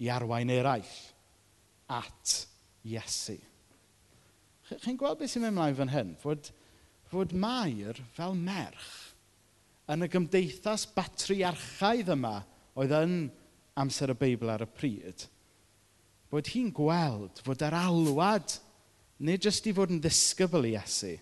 i 0.00 0.08
arwain 0.08 0.48
eraill 0.48 0.94
at 1.92 2.32
Iesu. 2.88 3.36
Chi'n 4.80 4.96
gweld 4.96 5.20
beth 5.20 5.34
sy'n 5.34 5.44
mynd 5.44 5.52
ymlaen 5.52 5.76
fan 5.76 5.92
hyn? 5.92 6.14
Fod, 6.22 6.48
fod 7.12 7.34
Mair 7.36 8.00
fel 8.16 8.32
merch 8.32 8.88
yn 9.92 10.06
y 10.06 10.08
gymdeithas 10.08 10.86
batriarchaidd 10.96 12.14
yma 12.16 12.38
oedd 12.80 12.96
yn 12.96 13.14
amser 13.76 14.14
y 14.14 14.18
Beibl 14.24 14.54
ar 14.54 14.64
y 14.64 14.70
pryd, 14.72 15.28
bod 16.32 16.48
hi'n 16.54 16.72
gweld 16.72 17.44
fod 17.44 17.68
yr 17.68 17.76
alwad 17.76 18.56
nid 19.20 19.44
jyst 19.44 19.68
i 19.68 19.76
fod 19.76 19.92
yn 19.92 20.00
ddisgybl 20.00 20.64
i 20.72 20.78
Iesu, 20.78 21.18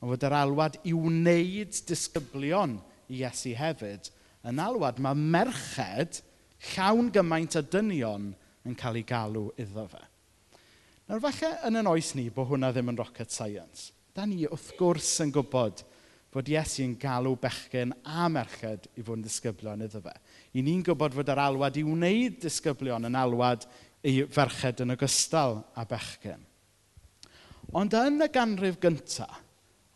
Ond 0.00 0.12
fod 0.12 0.26
yr 0.28 0.36
alwad 0.36 0.78
i 0.84 0.92
wneud 0.96 1.80
disgyblion 1.88 2.76
i 3.08 3.22
Iesu 3.22 3.54
hefyd 3.56 4.10
yn 4.46 4.60
alwad 4.62 5.00
mae 5.02 5.16
merched 5.16 6.20
llawn 6.74 7.10
gymaint 7.14 7.56
o 7.58 7.62
dynion 7.64 8.30
yn 8.66 8.76
cael 8.78 9.00
ei 9.00 9.06
galw 9.06 9.48
iddo 9.60 9.86
fe. 9.90 10.02
Nawr 11.06 11.22
falle 11.22 11.52
yn 11.68 11.80
yn 11.80 11.90
oes 11.90 12.14
ni 12.18 12.28
bod 12.34 12.50
hwnna 12.50 12.72
ddim 12.74 12.90
yn 12.90 12.98
rocket 12.98 13.30
science. 13.30 13.92
Da 14.14 14.26
ni 14.26 14.44
wrth 14.48 14.72
gwrs 14.78 15.12
yn 15.22 15.32
gwybod 15.34 15.84
fod 16.34 16.50
yn 16.52 16.96
galw 17.00 17.32
bechgyn 17.40 17.94
a 18.04 18.26
merched 18.28 18.90
i 18.98 19.04
fod 19.04 19.20
yn 19.20 19.24
disgyblion 19.24 19.84
iddo 19.86 20.02
fe. 20.04 20.12
I 20.52 20.64
ni'n 20.64 20.82
gwybod 20.84 21.14
fod 21.16 21.30
yr 21.32 21.40
alwad 21.40 21.78
i 21.78 21.84
wneud 21.86 22.40
disgyblion 22.42 23.08
yn 23.08 23.16
alwad 23.16 23.64
i 24.04 24.18
ferched 24.28 24.82
yn 24.84 24.92
ogystal 24.92 25.62
â 25.72 25.86
bechgyn. 25.88 26.42
Ond 27.72 27.96
yn 27.96 28.20
y 28.22 28.28
ganrif 28.32 28.76
gyntaf, 28.82 29.45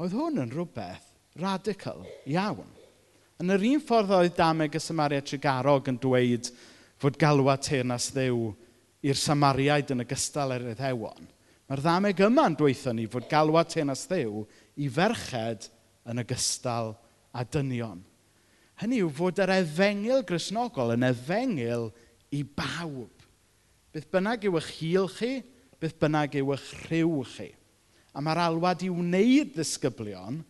Oedd 0.00 0.14
hwn 0.16 0.40
yn 0.40 0.52
rhywbeth 0.54 1.10
radical 1.36 2.06
iawn. 2.24 2.68
Yn 3.40 3.52
yr 3.52 3.64
un 3.68 3.82
ffordd 3.84 4.14
oedd 4.16 4.32
dameg 4.38 4.78
y 4.78 4.80
Samaria 4.80 5.20
Trigarog 5.20 5.90
yn 5.92 5.98
dweud 6.00 6.48
fod 7.00 7.18
galwad 7.20 7.60
teirnas 7.66 8.06
ddew 8.14 8.46
i'r 9.04 9.20
Samariaid 9.20 9.92
yn 9.92 10.00
ogystal 10.06 10.54
â'r 10.56 10.70
Iddewon, 10.72 11.28
mae'r 11.68 11.84
ddameg 11.84 12.24
yma'n 12.30 12.56
dweithio 12.56 12.96
ni 12.96 13.04
fod 13.12 13.28
galwad 13.28 13.68
teirnas 13.74 14.06
ddew 14.08 14.46
i 14.80 14.88
ferched 14.88 15.68
yn 16.08 16.24
ogystal 16.24 16.94
â 17.36 17.44
dynion. 17.52 18.00
Hynny 18.80 19.04
yw 19.04 19.12
fod 19.20 19.44
yr 19.44 19.52
efengil 19.58 20.24
grisnogol 20.24 20.96
yn 20.96 21.04
efengil 21.12 21.90
i 22.32 22.40
bawb. 22.40 23.12
Beth 23.92 24.08
bynnag 24.08 24.48
yw 24.48 24.56
eich 24.62 24.74
hil 24.80 25.12
chi, 25.12 25.34
beth 25.76 26.00
bynnag 26.00 26.40
yw 26.40 26.56
eich 26.56 26.70
rhyw 26.88 27.18
chi. 27.36 27.52
A 28.14 28.22
mae'r 28.22 28.42
alwad 28.46 28.82
i 28.82 28.90
wneud 28.90 29.52
ddisgyblion 29.54 30.40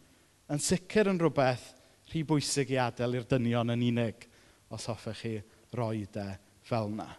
yn 0.50 0.62
sicr 0.62 1.10
yn 1.10 1.20
rhywbeth 1.20 1.66
rhy 2.10 2.22
bwysig 2.26 2.72
i 2.74 2.78
adael 2.80 3.18
i'r 3.18 3.26
dynion 3.28 3.74
yn 3.74 3.84
unig 3.90 4.26
os 4.72 4.86
hoffech 4.90 5.20
chi 5.24 5.34
roi 5.76 6.06
de 6.12 6.26
fel 6.66 6.88
yna. 6.90 7.10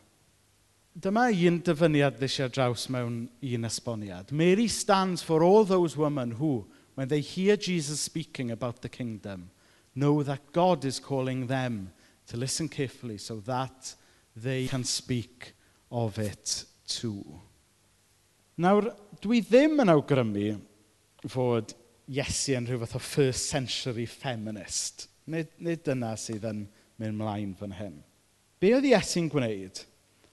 Dyma 0.91 1.29
un 1.31 1.62
dyfyniad 1.63 2.17
ddysio 2.19 2.50
draws 2.51 2.89
mewn 2.91 3.21
un 3.39 3.67
esboniad. 3.69 4.33
Mary 4.36 4.67
stands 4.67 5.24
for 5.24 5.43
all 5.43 5.63
those 5.63 5.95
women 5.95 6.31
who, 6.31 6.65
when 6.95 7.07
they 7.07 7.21
hear 7.21 7.55
Jesus 7.55 8.01
speaking 8.01 8.51
about 8.51 8.81
the 8.81 8.89
kingdom, 8.89 9.51
know 9.95 10.21
that 10.24 10.51
God 10.51 10.83
is 10.83 11.00
calling 11.00 11.48
them 11.48 11.93
to 12.27 12.38
listen 12.38 12.67
carefully 12.67 13.17
so 13.17 13.39
that 13.41 13.95
they 14.36 14.67
can 14.67 14.83
speak 14.83 15.53
of 15.91 16.19
it 16.19 16.65
too. 16.88 17.39
Nawr, 18.60 18.89
dwi 19.24 19.39
ddim 19.46 19.79
yn 19.84 19.93
awgrymu 19.93 20.50
fod 21.31 21.75
Iesu 22.12 22.58
yn 22.58 22.65
rhyw 22.67 22.81
fath 22.81 22.98
o 22.98 23.00
first 23.00 23.53
century 23.53 24.03
feminist. 24.10 25.05
Nid, 25.31 25.53
nid 25.63 25.86
dyna 25.86 26.15
sydd 26.20 26.48
yn 26.50 26.65
mynd 27.00 27.15
mlaen 27.15 27.53
fan 27.55 27.77
hyn. 27.77 28.01
Be 28.60 28.74
oedd 28.75 28.89
Iesu'n 28.89 29.29
gwneud 29.31 29.79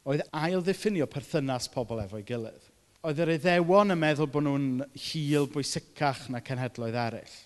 oedd 0.08 0.24
ail-ddiffinio 0.34 1.06
perthynas 1.12 1.68
pobl 1.70 2.00
efo'i 2.02 2.24
gilydd. 2.26 2.64
Oedd 3.06 3.20
yr 3.22 3.34
eddewon 3.36 3.94
yn 3.94 4.00
meddwl 4.00 4.30
bod 4.32 4.46
nhw'n 4.46 4.68
hil 5.04 5.46
bwysicach 5.52 6.24
na 6.32 6.40
cenhedloedd 6.44 6.98
eraill. 6.98 7.36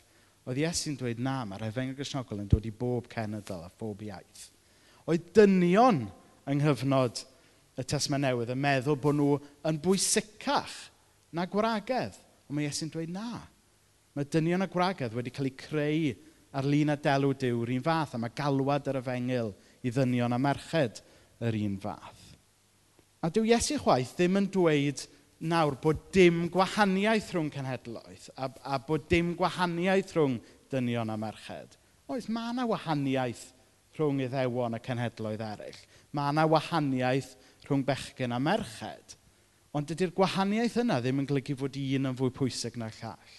Oedd 0.49 0.63
Iesu'n 0.63 0.97
dweud 0.99 1.21
na, 1.23 1.43
mae'r 1.47 1.67
efengyl 1.69 1.99
grisnogol 1.99 2.41
yn 2.43 2.49
dod 2.51 2.65
i 2.67 2.73
bob 2.73 3.11
cenedl 3.13 3.67
a 3.67 3.71
phob 3.77 4.01
iaith. 4.07 4.47
Oedd 5.11 5.29
dynion 5.37 6.07
yng 6.49 6.63
nghyfnod 6.63 7.25
y 7.79 7.85
tesma 7.89 8.19
Newydd 8.21 8.53
yn 8.53 8.61
meddwl 8.61 8.99
bod 9.01 9.17
nhw 9.17 9.39
yn 9.69 9.81
bwysicach 9.83 10.75
na 11.33 11.47
gwragedd. 11.49 12.19
Ond 12.49 12.59
mae 12.59 12.69
Iesu'n 12.69 12.93
dweud 12.93 13.13
na. 13.13 13.41
Mae 14.13 14.29
dynion 14.29 14.65
a 14.65 14.69
gwragedd 14.69 15.15
wedi 15.17 15.33
cael 15.33 15.49
eu 15.49 15.57
creu 15.57 16.11
ar 16.53 16.69
lun 16.69 16.93
a 16.93 16.99
delw 17.01 17.33
diw'r 17.41 17.73
un 17.73 17.85
fath, 17.85 18.17
a 18.17 18.21
mae 18.21 18.35
galwad 18.37 18.91
yr 18.93 19.01
efengil 19.01 19.55
i 19.83 19.93
ddynion 19.93 20.37
a 20.37 20.41
merched 20.41 21.01
yr 21.41 21.57
un 21.63 21.79
fath. 21.81 22.29
A 23.23 23.31
dyw 23.33 23.47
Iesu 23.49 23.79
chwaith 23.81 24.13
ddim 24.19 24.37
yn 24.43 24.51
dweud 24.53 25.07
nawr 25.49 25.79
bod 25.83 26.05
dim 26.15 26.45
gwahaniaeth 26.53 27.33
rhwng 27.35 27.51
cenhedloedd 27.55 28.29
a, 28.37 28.51
a 28.75 28.79
bod 28.83 29.09
dim 29.11 29.33
gwahaniaeth 29.39 30.13
rhwng 30.17 30.37
dynion 30.71 31.11
a 31.11 31.17
merched. 31.19 31.79
Oes, 32.11 32.29
mae 32.29 32.53
yna 32.53 32.67
wahaniaeth 32.69 33.47
rhwng 33.97 34.21
iddewon 34.27 34.77
a 34.77 34.81
cenhedloedd 34.83 35.43
eraill. 35.47 35.81
Mae 36.13 36.35
yna 36.35 36.45
wahaniaeth 36.53 37.33
rhwng 37.67 37.85
bechgyn 37.87 38.35
a 38.35 38.41
merched. 38.43 39.17
Ond 39.73 39.89
dydy'r 39.89 40.13
gwahaniaeth 40.17 40.81
yna 40.83 40.99
ddim 41.01 41.23
yn 41.23 41.29
golygu 41.29 41.57
fod 41.57 41.79
un 41.81 42.11
yn 42.11 42.19
fwy 42.19 42.33
pwysig 42.37 42.77
na'r 42.81 42.93
llall. 42.99 43.37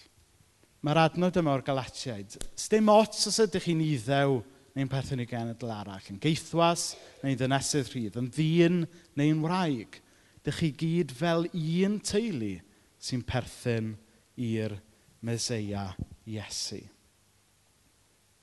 Mae'r 0.84 1.00
adnod 1.04 1.38
yma 1.40 1.54
o'r 1.54 1.64
Galatiaid. 1.64 2.34
Sdim 2.58 2.90
ots 2.92 3.28
os 3.30 3.38
ydych 3.44 3.68
chi'n 3.68 3.84
iddew 3.84 4.40
neu'n 4.74 4.90
perthyn 4.90 5.22
i 5.22 5.28
genedl 5.30 5.70
arall, 5.70 6.08
yn 6.10 6.18
geithwas 6.20 6.90
neu'n 7.22 7.38
ddynesydd 7.38 7.92
rhydd, 7.92 8.18
yn 8.18 8.32
ddyn 8.34 8.80
neu'n 9.20 9.44
wraig. 9.44 10.00
Dych 10.44 10.58
chi 10.60 10.72
gyd 10.82 11.14
fel 11.14 11.46
un 11.48 12.00
teulu 12.04 12.56
sy'n 13.00 13.22
perthyn 13.24 13.94
i'r 14.34 14.74
Meseia 15.24 15.86
Iesu. 16.28 16.82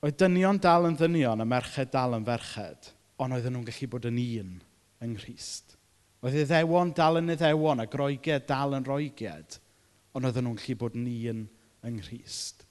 Oedd 0.01 0.17
dynion 0.17 0.57
dal 0.63 0.87
yn 0.87 0.95
ddynion 0.97 1.43
a 1.43 1.45
merched 1.45 1.91
dal 1.93 2.15
yn 2.17 2.25
ferched, 2.25 2.93
ond 3.21 3.35
oedden 3.35 3.53
nhw'n 3.53 3.67
gallu 3.67 3.91
bod 3.91 4.07
yn 4.09 4.21
un 4.23 4.55
yng 5.01 5.15
Nghyst. 5.17 5.75
Oedd 6.21 6.37
iddewon 6.43 6.93
dal 6.97 7.17
yn 7.17 7.33
iddewon 7.33 7.81
a 7.81 7.87
groeged 7.89 8.45
dal 8.49 8.75
yn 8.77 8.85
roeged, 8.85 9.57
ond 10.13 10.27
oedden 10.27 10.45
nhw'n 10.45 10.59
gallu 10.59 10.77
bod 10.77 10.97
ni 10.99 11.15
yn 11.31 11.47
yng 11.87 11.97
Nghyst. 11.97 12.65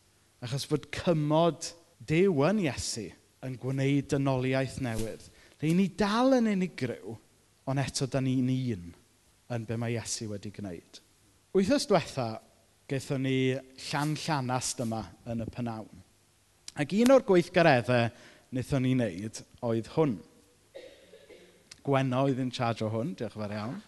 Achos 0.44 0.66
fod 0.70 0.88
cymod 0.94 1.72
Dew 2.06 2.44
yn 2.46 2.62
Iesu 2.62 3.10
yn 3.44 3.56
gwneud 3.60 4.08
dynoliaeth 4.12 4.78
newydd. 4.84 5.26
Le 5.60 5.72
ni 5.76 5.88
dal 5.98 6.38
yn 6.38 6.48
unigryw, 6.54 7.16
ond 7.68 7.82
eto 7.82 8.06
da 8.08 8.22
ni'n 8.24 8.48
un 8.48 8.86
yn 9.50 9.66
be 9.66 9.76
mae 9.76 9.98
Iesu 9.98 10.30
wedi 10.30 10.52
gwneud. 10.54 11.02
Wythnos 11.56 11.88
diwetha, 11.90 12.30
gaethon 12.88 13.26
ni 13.26 13.52
llan 13.90 14.14
llanast 14.22 14.80
yma 14.86 15.02
yn 15.30 15.42
y 15.42 15.50
penawn. 15.50 16.06
Ac 16.78 16.94
un 17.02 17.12
o'r 17.12 17.26
gweithgareddau 17.26 18.08
wnaethon 18.50 18.86
ni 18.86 18.94
wneud 18.94 19.42
oedd 19.66 19.90
hwn– 19.98 20.18
Gwenno 21.86 22.26
oedd 22.26 22.42
yn 22.42 22.52
charge 22.54 22.84
o 22.86 22.90
hwn, 22.92 23.14
diolch 23.18 23.36
yn 23.36 23.42
fawr 23.44 23.56
iawn. 23.56 23.80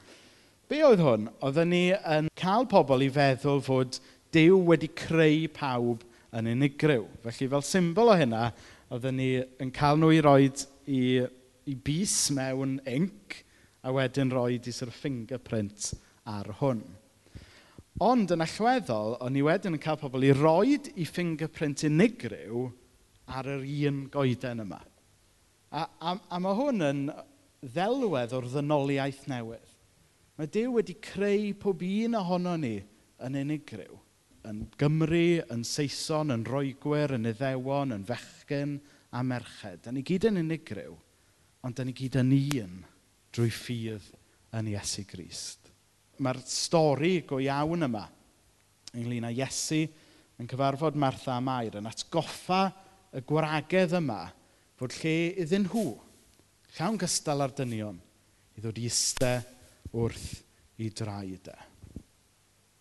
Be 0.71 0.81
oedd 0.87 1.03
hwn? 1.05 1.29
Oedden 1.45 1.73
ni 1.73 1.85
yn 1.93 2.31
cael 2.39 2.65
pobl 2.71 3.05
i 3.05 3.11
feddwl 3.13 3.61
fod 3.67 3.99
Dyw 4.33 4.57
wedi 4.65 4.89
creu 4.97 5.49
pawb 5.53 6.07
yn 6.33 6.49
unigryw. 6.49 7.05
Felly 7.21 7.49
fel 7.53 7.65
symbol 7.69 8.09
o 8.09 8.17
hynna, 8.17 8.47
oedden 8.89 9.19
ni 9.21 9.29
yn 9.61 9.73
cael 9.77 10.01
nhw 10.01 10.09
i 10.17 10.23
roi 10.25 10.47
i, 10.89 11.03
i 11.69 11.75
bus 11.77 12.15
mewn 12.33 12.79
inc 12.89 13.43
a 13.85 13.93
wedyn 13.93 14.33
roi 14.33 14.57
i 14.57 14.73
sort 14.73 14.89
of 14.89 14.97
fingerprint 14.97 15.91
ar 16.33 16.49
hwn. 16.63 16.81
Ond 18.01 18.33
yn 18.33 18.45
allweddol, 18.47 19.19
o'n 19.21 19.37
i 19.37 19.45
wedyn 19.45 19.77
yn 19.77 19.83
cael 19.83 20.01
pobl 20.01 20.25
i 20.25 20.33
roi 20.33 20.79
i 20.97 21.05
fingerprint 21.05 21.85
unigryw 21.91 22.71
ar 23.37 23.51
yr 23.53 23.67
un 23.93 24.07
goeden 24.13 24.65
yma. 24.65 24.81
A, 25.73 25.85
a, 25.85 26.17
a 26.17 26.41
mae 26.41 26.57
hwn 26.57 26.89
yn 26.89 27.05
ddelwedd 27.63 28.35
o'r 28.35 28.49
ddynoliaeth 28.51 29.27
newydd. 29.31 29.69
Mae 30.39 30.49
Dyw 30.51 30.79
wedi 30.79 30.97
creu 31.03 31.53
pob 31.61 31.83
un 31.87 32.17
ohono 32.19 32.57
ni 32.59 32.79
yn 33.23 33.39
unigryw. 33.39 33.99
Yn 34.49 34.65
Gymru, 34.81 35.43
yn 35.55 35.63
Saeson, 35.67 36.35
yn 36.35 36.43
Roegwyr, 36.49 37.15
yn 37.15 37.29
Iddewon, 37.31 37.95
yn 37.95 38.07
Fechgyn 38.09 38.79
a 39.15 39.23
Merched. 39.23 39.85
Da 39.85 39.93
ni 39.95 40.03
gyd 40.07 40.27
yn 40.33 40.41
unigryw, 40.43 40.97
ond 41.63 41.79
da 41.79 41.87
ni 41.87 41.95
gyd 41.95 42.19
yn 42.19 42.33
un 42.35 42.81
drwy 43.33 43.53
ffydd 43.55 44.09
yn 44.59 44.73
Iesu 44.73 45.07
Grist. 45.09 45.71
Mae'r 46.23 46.43
stori 46.49 47.21
go 47.29 47.39
iawn 47.43 47.87
yma 47.87 48.03
ynglyn 48.93 49.29
â 49.29 49.33
Iesu 49.33 49.85
yn 50.41 50.51
cyfarfod 50.51 50.99
Martha 50.99 51.37
a 51.39 51.45
Mair 51.45 51.79
yn 51.79 51.89
atgoffa 51.89 52.65
y 53.15 53.23
gwragedd 53.29 53.95
yma 54.01 54.25
fod 54.81 54.97
lle 54.99 55.15
iddyn 55.45 55.69
nhw 55.69 55.93
llawn 56.73 56.97
gystal 57.01 57.45
a'r 57.45 57.53
dynion, 57.57 57.99
i 58.57 58.63
ddod 58.63 58.79
i 58.81 58.87
iste 58.89 59.33
wrth 59.93 60.29
i 60.81 60.89
draed 60.89 61.51
e. 61.53 61.59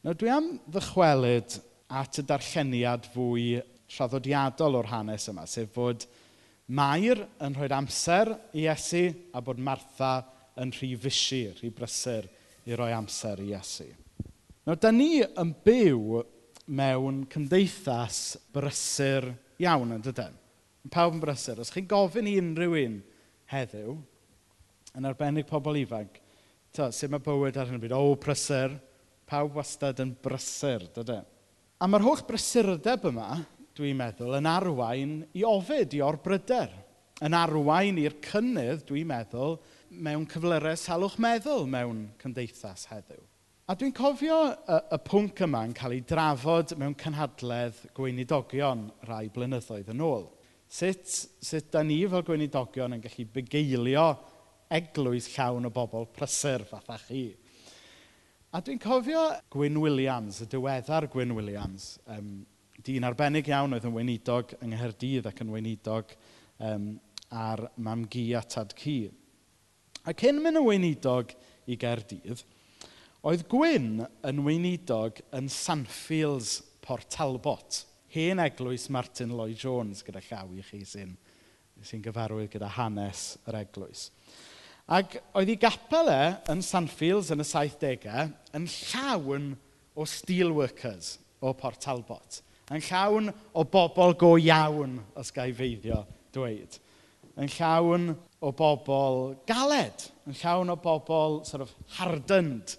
Nawr, 0.01 0.17
dwi 0.17 0.31
am 0.31 0.47
ddychwelyd 0.71 1.57
at 1.99 2.21
y 2.21 2.25
darlleniad 2.25 3.09
fwy 3.11 3.59
traddodiadol 3.91 4.79
o'r 4.79 4.91
hanes 4.93 5.27
yma, 5.31 5.43
sef 5.49 5.73
bod 5.75 6.07
Mair 6.71 7.19
yn 7.43 7.57
rhoi 7.57 7.67
amser 7.75 8.31
i 8.55 8.63
Iesu 8.63 9.03
a 9.35 9.41
bod 9.43 9.59
Martha 9.59 10.21
yn 10.61 10.71
rhy 10.71 10.93
fysi, 10.95 11.43
rhy 11.57 11.71
brysur 11.75 12.29
i 12.69 12.77
roi 12.79 12.93
amser 12.95 13.43
i 13.43 13.49
Iesu. 13.51 13.89
Nawr, 14.63 14.79
da 14.79 14.93
ni 14.95 15.19
yn 15.19 15.51
byw 15.65 16.21
mewn 16.71 17.25
cymdeithas 17.27 18.37
brysur 18.55 19.33
iawn 19.59 19.97
yn 19.97 20.05
dydyn. 20.05 20.37
Pawb 20.93 21.17
yn 21.17 21.23
brysur. 21.25 21.59
Os 21.59 21.73
chi'n 21.73 21.89
gofyn 21.91 22.29
i 22.31 22.37
unrhyw 22.39 22.77
un 22.85 23.01
heddiw, 23.51 23.95
yn 24.97 25.07
arbennig 25.07 25.47
pobl 25.49 25.79
ifanc, 25.81 26.17
ta, 26.75 26.89
sut 26.95 27.11
mae 27.11 27.23
bywyd 27.23 27.59
ar 27.59 27.69
hyn 27.69 27.79
o 27.79 27.83
bryd? 27.83 27.95
O, 27.95 28.15
brysur. 28.19 28.77
Pawb 29.31 29.55
wastad 29.55 30.01
yn 30.03 30.11
brysur, 30.19 30.89
dydy. 30.95 31.21
A 31.79 31.87
mae'r 31.87 32.03
holl 32.03 32.23
brysurdeb 32.27 33.05
yma, 33.07 33.29
dwi'n 33.77 33.95
meddwl, 33.99 34.35
yn 34.41 34.49
arwain 34.49 35.13
i 35.37 35.45
ofyd, 35.47 35.95
i 35.95 36.01
orbryder. 36.03 36.73
Yn 37.23 37.37
arwain 37.37 37.99
i'r 38.01 38.17
cynnydd, 38.25 38.83
dwi'n 38.89 39.07
meddwl, 39.07 39.55
mewn 39.91 40.27
cyflyrau 40.29 40.77
salwch 40.79 41.17
meddwl 41.21 41.67
mewn 41.69 42.05
cymdeithas 42.21 42.87
heddiw. 42.91 43.23
A 43.71 43.75
dwi'n 43.79 43.93
cofio 43.95 44.37
y, 44.51 44.77
y 44.91 44.99
pwnc 45.07 45.45
yma 45.45 45.61
yn 45.67 45.73
cael 45.77 45.95
ei 45.95 46.03
drafod 46.07 46.73
mewn 46.79 46.95
cynhadledd 46.99 47.77
gweinidogion 47.95 48.87
rai 49.07 49.29
blynyddoedd 49.31 49.91
yn 49.93 50.03
ôl. 50.03 50.25
Sut, 50.71 51.03
sut 51.43 51.67
da 51.73 51.81
ni 51.83 51.97
fel 52.07 52.23
gweinidogion 52.23 52.95
yn 52.95 53.01
gallu 53.03 53.25
bugeilio 53.35 54.05
eglwys 54.71 55.27
llawn 55.33 55.67
o 55.67 55.71
bobl 55.75 56.05
prysur 56.15 56.63
fatha 56.69 56.95
chi? 57.01 57.25
A 58.55 58.61
dwi'n 58.63 58.79
cofio 58.79 59.25
Gwyn 59.51 59.81
Williams, 59.83 60.39
y 60.43 60.47
diweddar 60.47 61.09
Gwyn 61.11 61.35
Williams, 61.35 61.97
um, 62.15 62.45
dyn 62.87 63.03
arbennig 63.07 63.51
iawn 63.51 63.75
oedd 63.75 63.89
yn 63.89 63.97
weinidog 63.97 64.55
yng 64.61 64.71
Nghaerdydd 64.71 65.27
ac 65.27 65.43
yn 65.43 65.51
weinidog 65.51 66.15
um, 66.63 66.87
ar 67.35 67.65
Mamgi 67.75 68.29
a 68.39 68.41
Tad 68.47 68.71
cu. 68.79 68.95
A 70.07 70.15
cyn 70.15 70.39
mynd 70.39 70.61
yn 70.61 70.69
weinidog 70.69 71.35
i 71.67 71.75
Gaerdydd, 71.83 72.45
oedd 73.27 73.43
Gwyn 73.51 74.05
yn 74.23 74.43
weinidog 74.47 75.19
yn 75.35 75.51
Sanfields 75.51 76.61
Port 76.79 77.11
Talbot 77.11 77.83
hen 78.11 78.41
eglwys 78.43 78.89
Martin 78.91 79.33
Lloyd-Jones 79.35 80.03
gyda 80.07 80.21
llaw 80.25 80.51
i 80.57 80.63
chi 80.65 80.81
sy'n 80.87 81.13
sy 81.81 81.97
gyfarwydd 82.03 82.51
gyda 82.53 82.69
hanes 82.75 83.35
yr 83.49 83.57
eglwys. 83.63 84.09
Ac 84.91 85.17
oedd 85.37 85.49
ei 85.53 85.59
gapel 85.59 86.09
e 86.11 86.21
yn 86.51 86.61
Sanfields 86.65 87.31
yn 87.33 87.41
y 87.41 87.47
70au 87.47 88.31
yn 88.57 88.67
llawn 88.69 89.51
o 89.95 90.05
steelworkers 90.07 91.15
o 91.41 91.53
Port 91.57 91.81
Talbot. 91.81 92.41
Yn 92.71 92.83
llawn 92.85 93.31
o 93.57 93.65
bobl 93.67 94.15
go 94.19 94.35
iawn, 94.39 94.99
os 95.17 95.31
gael 95.35 95.55
feiddio 95.55 96.03
dweud. 96.35 96.77
Yn 97.39 97.51
llawn 97.51 98.11
o 98.41 98.51
bobl 98.55 99.35
galed. 99.49 100.07
Yn 100.27 100.37
llawn 100.39 100.71
o 100.71 100.77
bobl 100.79 101.41
sort 101.47 101.65
of, 101.65 101.73
hardened 101.97 102.77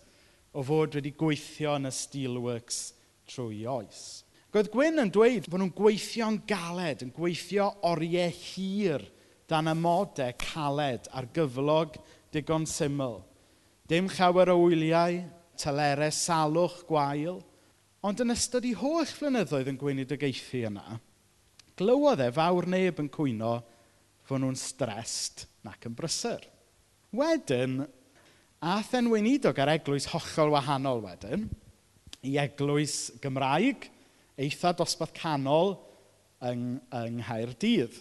o 0.53 0.65
fod 0.65 0.97
wedi 0.97 1.13
gweithio 1.17 1.77
yn 1.79 1.89
y 1.89 1.93
steelworks 1.97 2.83
trwy 3.29 3.65
oes. 3.69 4.22
Ac 4.53 4.69
Gwyn 4.69 5.01
yn 5.01 5.09
dweud 5.09 5.47
bod 5.49 5.63
nhw'n 5.63 5.71
gweithio'n 5.73 6.35
galed, 6.45 7.01
yn 7.07 7.13
gweithio 7.17 7.71
oriau 7.89 8.33
hir 8.37 9.07
dan 9.49 9.71
amodau 9.71 10.35
caled 10.37 11.07
ar 11.09 11.29
gyflog 11.33 11.97
digon 12.35 12.67
syml. 12.69 13.23
Dim 13.89 14.11
llawer 14.13 14.53
o 14.53 14.59
wyliau, 14.61 15.23
telerau 15.57 16.13
salwch 16.13 16.83
gwael, 16.89 17.41
ond 18.05 18.21
yn 18.21 18.35
ystod 18.35 18.69
i 18.69 18.75
holl 18.77 19.09
flynyddoedd 19.09 19.71
yn 19.73 19.79
gweinidogaethu 19.81 20.67
yna, 20.69 20.99
glywodd 21.81 22.21
e 22.27 22.29
fawr 22.37 22.69
neb 22.69 23.01
yn 23.01 23.09
cwyno 23.13 23.55
fod 24.29 24.45
nhw'n 24.45 24.61
strest 24.61 25.47
nac 25.65 25.89
yn 25.89 25.97
brysur. 25.97 26.45
Wedyn, 27.17 27.81
ath 28.61 28.93
e'n 29.01 29.09
weinidog 29.09 29.65
ar 29.65 29.73
eglwys 29.79 30.11
hollol 30.13 30.53
wahanol 30.59 31.01
wedyn, 31.09 31.49
i 32.29 32.37
eglwys 32.45 33.15
Gymraeg, 33.25 33.89
eitha 34.41 34.73
dosbarth 34.77 35.15
canol 35.17 35.77
yng, 36.43 36.79
yng 36.95 37.21
Nghaerdydd, 37.21 38.01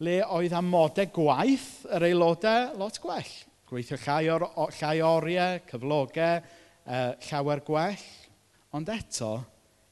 le 0.00 0.16
oedd 0.32 0.56
amodau 0.56 1.10
gwaith 1.12 1.84
yr 1.92 2.08
aelodau 2.08 2.74
lot 2.80 2.98
gwell. 3.02 3.32
Gweithio 3.70 3.98
llai, 4.02 4.24
or, 4.32 4.46
llai 4.80 4.96
oriau, 5.06 5.60
cyflogau, 5.68 6.40
e, 6.82 7.02
llawer 7.28 7.62
gwell. 7.66 8.06
Ond 8.74 8.90
eto, 8.90 9.34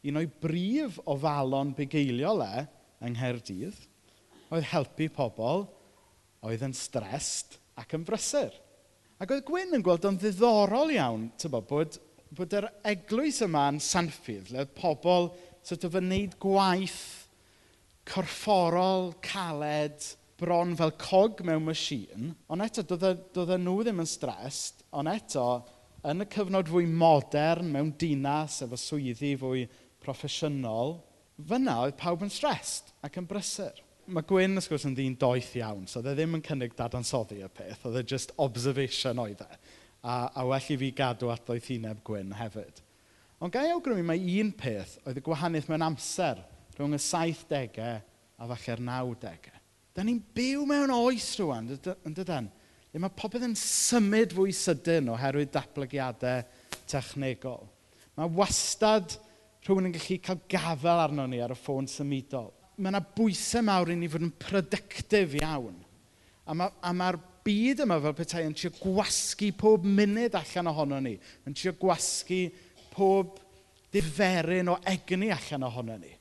un 0.09 0.19
o'i 0.21 0.31
brif 0.31 0.99
ofalon 1.11 1.75
bugeiliol 1.77 2.43
e 2.47 2.65
yng 3.05 3.15
Nghaerdydd 3.15 3.85
oedd 4.55 4.71
helpu 4.71 5.11
pobl 5.13 5.67
oedd 6.49 6.65
yn 6.65 6.75
strest 6.77 7.59
ac 7.79 7.95
yn 7.99 8.07
brysur. 8.07 8.55
Ac 9.19 9.33
oedd 9.35 9.47
Gwyn 9.47 9.75
yn 9.75 9.83
gweld 9.85 10.07
o'n 10.07 10.19
ddiddorol 10.19 10.93
iawn, 10.95 11.29
tybo, 11.39 11.61
bod 11.67 11.99
bod 12.37 12.55
yr 12.59 12.69
eglwys 12.87 13.41
yma 13.47 13.69
yn 13.73 13.81
sanffydd, 13.83 14.53
le 14.55 14.67
pobl 14.77 15.31
sort 15.67 15.87
of 15.89 15.97
yn 15.99 16.11
neud 16.13 16.37
gwaith 16.43 17.01
corfforol, 18.09 19.13
caled, 19.25 20.05
bron 20.39 20.77
fel 20.79 20.93
cog 21.01 21.43
mewn 21.45 21.67
machine, 21.67 22.33
ond 22.49 22.65
eto, 22.65 22.85
doedd 22.87 23.57
nhw 23.59 23.81
ddim 23.83 24.05
yn 24.05 24.09
stressed, 24.09 24.85
ond 24.97 25.11
eto, 25.13 25.49
yn 26.09 26.23
y 26.23 26.29
cyfnod 26.31 26.71
fwy 26.71 26.87
modern, 26.89 27.73
mewn 27.75 27.91
dinas, 27.99 28.61
efo 28.65 28.79
swyddi 28.79 29.35
fwy 29.41 29.67
proffesiynol, 30.05 30.97
fyna 31.49 31.81
oedd 31.85 31.99
pawb 31.99 32.25
yn 32.27 32.33
stressed 32.33 32.95
ac 33.05 33.19
yn 33.21 33.27
brysur. 33.29 33.83
Mae 34.09 34.25
Gwyn, 34.25 34.57
wrth 34.57 34.71
gwrs, 34.71 34.87
yn 34.89 34.95
ddyn 34.97 35.19
doeth 35.21 35.51
iawn, 35.59 35.85
so 35.91 36.01
dde 36.01 36.15
ddim 36.17 36.39
yn 36.39 36.45
cynnig 36.47 36.73
dadansoddi 36.79 37.43
y 37.45 37.51
peth, 37.53 37.83
oedd 37.85 37.99
e 38.01 38.07
just 38.15 38.33
observation 38.41 39.21
oedd 39.21 39.43
e 39.45 39.59
a, 40.03 40.29
a 40.35 40.45
well 40.47 40.71
i 40.75 40.79
fi 40.81 40.91
gadw 40.97 41.33
at 41.33 41.47
doedd 41.47 41.71
hineb 41.71 42.03
gwyn 42.07 42.35
hefyd. 42.39 42.83
Ond 43.39 43.55
gael 43.55 43.77
awgrymu 43.77 44.05
mae 44.07 44.39
un 44.41 44.51
peth 44.59 44.97
oedd 45.05 45.21
y 45.21 45.25
gwahaniaeth 45.25 45.69
mewn 45.71 45.87
amser 45.87 46.43
rhwng 46.79 46.97
y 46.97 47.03
70au 47.03 47.99
a 48.39 48.49
falle'r 48.53 48.83
90au. 48.83 49.55
Da 49.95 50.05
ni'n 50.07 50.21
byw 50.35 50.65
mewn 50.69 50.95
oes 50.95 51.33
rwan, 51.41 51.71
yn 51.71 52.15
dydyn? 52.15 52.51
Ie, 52.89 53.01
mae 53.03 53.15
popeth 53.15 53.45
yn 53.45 53.57
symud 53.59 54.35
fwy 54.37 54.53
sydyn 54.55 55.11
oherwydd 55.13 55.51
datblygiadau 55.55 56.45
technegol. 56.89 57.67
Mae 58.19 58.31
wastad 58.39 59.19
rhywun 59.67 59.91
yn 59.91 59.95
gallu 59.97 60.19
cael 60.25 60.41
gafel 60.51 61.03
arno 61.03 61.27
ni 61.29 61.43
ar 61.45 61.53
y 61.53 61.59
ffôn 61.59 61.91
symudol. 61.91 62.53
Mae 62.79 62.93
yna 62.93 63.03
bwysau 63.03 63.67
mawr 63.67 63.93
i 63.93 63.99
ni 63.99 64.09
fod 64.11 64.25
yn 64.25 64.35
productif 64.41 65.35
iawn. 65.41 65.77
A 66.49 66.55
mae'r 66.57 66.95
ma 66.95 67.11
byd 67.49 67.83
yma 67.87 67.99
fel 68.05 68.17
petai 68.17 68.45
yn 68.45 68.55
trio 68.57 68.71
gwasgu 68.77 69.51
pob 69.57 69.87
munud 69.89 70.37
allan 70.37 70.71
ohono 70.73 71.01
ni. 71.03 71.17
Yn 71.49 71.57
trio 71.57 71.73
gwasgu 71.81 72.45
pob 72.93 73.39
diferyn 73.93 74.69
o 74.75 74.77
egni 74.93 75.33
allan 75.33 75.67
ohono 75.69 75.97
ni. 76.01 76.13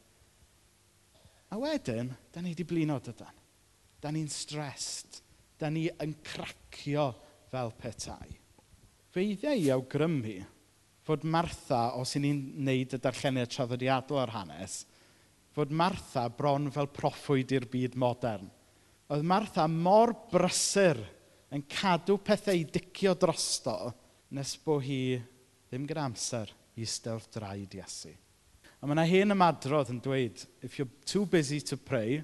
A 1.52 1.60
wedyn, 1.60 2.12
da 2.32 2.42
ni 2.42 2.52
wedi 2.52 2.66
blino 2.68 3.00
dydan. 3.04 3.36
Da 4.02 4.12
ni'n 4.12 4.30
stressed. 4.32 5.22
Da 5.60 5.72
ni 5.74 5.88
yn 5.90 6.14
cracio 6.24 7.10
fel 7.52 7.74
petai. 7.80 8.36
Feiddiau 9.12 9.58
i 9.58 9.72
awgrymu 9.74 10.38
fod 11.08 11.24
Martha, 11.24 11.96
os 11.96 12.18
i 12.18 12.22
ni'n 12.22 12.40
neud 12.68 12.94
y 12.94 13.00
darlleniad 13.00 13.52
traddodiadol 13.54 14.20
ar 14.20 14.34
hanes, 14.36 14.82
fod 15.56 15.72
Martha 15.72 16.26
bron 16.30 16.68
fel 16.76 16.90
proffwyd 16.92 17.54
i'r 17.56 17.68
byd 17.72 17.96
modern. 17.98 18.50
Oedd 19.08 19.24
Martha 19.24 19.70
mor 19.72 20.12
brysur 20.30 21.00
yn 21.54 21.64
cadw 21.72 22.18
pethau 22.20 22.58
i 22.58 22.66
dicio 22.68 23.14
drosto 23.16 23.78
nes 24.36 24.56
bod 24.64 24.84
hi 24.84 25.02
ddim 25.68 25.86
gyda 25.88 26.06
amser 26.08 26.52
i 26.78 26.86
eistedd 26.86 27.28
draed 27.34 27.78
Iesu. 27.78 28.14
A 28.78 28.86
mae 28.86 28.94
yna 28.94 29.06
hen 29.10 29.34
ymadrodd 29.34 29.90
yn 29.94 30.02
dweud, 30.04 30.44
if 30.62 30.78
you're 30.78 30.92
too 31.06 31.26
busy 31.26 31.60
to 31.62 31.78
pray, 31.78 32.22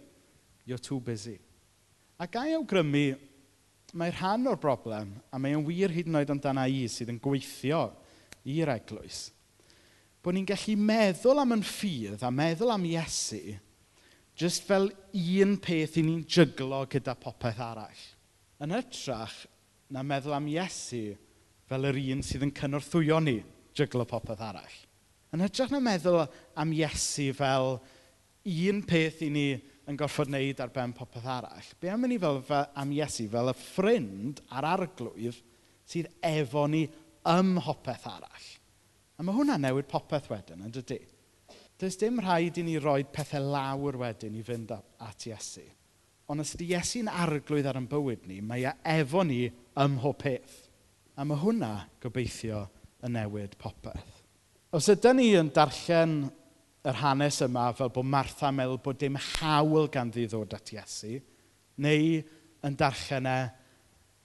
you're 0.66 0.82
too 0.82 1.00
busy. 1.00 1.40
A 2.20 2.28
gai 2.28 2.54
awgrymu, 2.54 3.16
mae 3.98 4.14
rhan 4.14 4.48
o'r 4.52 4.60
broblem, 4.62 5.16
a 5.34 5.40
mae'n 5.42 5.66
wir 5.66 5.94
hyd 5.94 6.10
yn 6.12 6.20
oed 6.20 6.34
amdana 6.34 6.68
i 6.70 6.86
sydd 6.92 7.12
yn 7.14 7.22
gweithio 7.24 7.88
i'r 8.54 8.72
eglwys, 8.76 9.26
bod 10.24 10.38
ni'n 10.38 10.48
gallu 10.48 10.76
meddwl 10.80 11.42
am 11.42 11.56
yn 11.58 11.66
ffydd 11.68 12.24
a 12.24 12.32
meddwl 12.32 12.74
am 12.76 12.86
Iesu, 12.88 13.58
just 14.38 14.68
fel 14.68 14.92
un 15.14 15.58
peth 15.62 15.98
i 16.00 16.06
ni'n 16.06 16.24
jyglo 16.30 16.84
gyda 16.92 17.16
popeth 17.20 17.62
arall 17.62 18.04
yn 18.64 18.74
hytrach 18.78 19.36
na 19.92 20.04
meddwl 20.08 20.38
am 20.38 20.48
Iesu 20.48 21.04
fel 21.68 21.90
yr 21.90 22.00
un 22.14 22.24
sydd 22.24 22.46
yn 22.48 22.56
cynorthwyo 22.56 23.20
ni 23.24 23.38
jyglo 23.76 24.06
popeth 24.08 24.44
arall. 24.44 24.80
Yn 25.34 25.44
hytrach 25.44 25.74
na 25.74 25.82
meddwl 25.84 26.24
am 26.60 26.74
Iesu 26.76 27.32
fel 27.36 27.78
un 28.44 28.82
peth 28.88 29.24
i 29.26 29.30
ni 29.34 29.48
yn 29.90 30.00
gorfod 30.00 30.32
wneud 30.32 30.62
ar 30.64 30.72
ben 30.74 30.94
popeth 30.96 31.28
arall. 31.28 31.72
Be 31.80 31.92
am 31.92 32.08
ni 32.08 32.20
fel, 32.22 32.40
fel 32.48 32.70
am 32.80 32.94
Iesu 32.96 33.28
fel 33.32 33.52
y 33.52 33.56
ffrind 33.60 34.44
a'r 34.52 34.70
arglwydd 34.74 35.42
sydd 35.90 36.12
efo 36.24 36.66
ni 36.72 36.86
ym 37.30 37.58
hopeth 37.68 38.08
arall. 38.08 38.50
A 39.20 39.24
mae 39.24 39.36
hwnna 39.36 39.60
newid 39.62 39.90
popeth 39.92 40.30
wedyn, 40.32 40.64
yn 40.66 40.74
dydy? 40.74 41.02
Does 41.80 42.00
dim 42.00 42.22
rhaid 42.22 42.58
i 42.62 42.64
ni 42.66 42.78
roi 42.80 43.04
pethau 43.04 43.44
lawr 43.52 43.98
wedyn 44.00 44.40
i 44.40 44.44
fynd 44.46 44.72
at 44.74 45.28
Iesu. 45.28 45.66
Ond 46.34 46.42
os 46.42 46.56
ydy 46.56 46.72
Iesu'n 46.72 47.12
arglwydd 47.14 47.68
ar 47.70 47.78
yn 47.78 47.86
bywyd 47.86 48.24
ni, 48.26 48.40
mae 48.42 48.64
e 48.66 48.72
efo 48.96 49.22
ni 49.22 49.44
ym 49.46 49.98
mhob 50.00 50.16
peth. 50.24 50.56
A 51.14 51.22
mae 51.30 51.38
hwnna 51.38 51.76
gobeithio 52.02 52.64
yn 53.06 53.14
newid 53.14 53.54
popeth. 53.62 54.24
Os 54.74 54.90
ydym 54.90 55.20
ni 55.20 55.28
yn 55.38 55.52
darllen 55.54 56.24
yr 56.90 56.98
hanes 57.04 57.38
yma 57.46 57.68
fel 57.78 57.94
bod 57.94 58.10
Martha 58.10 58.50
yn 58.50 58.58
meddwl 58.58 58.82
bod 58.82 58.98
dim 59.04 59.20
hawl 59.22 59.86
gan 59.94 60.10
ddod 60.10 60.58
at 60.58 60.74
Iesu, 60.74 61.20
neu 61.86 62.18
yn 62.66 62.80
darllen 62.82 63.30
e 63.30 63.38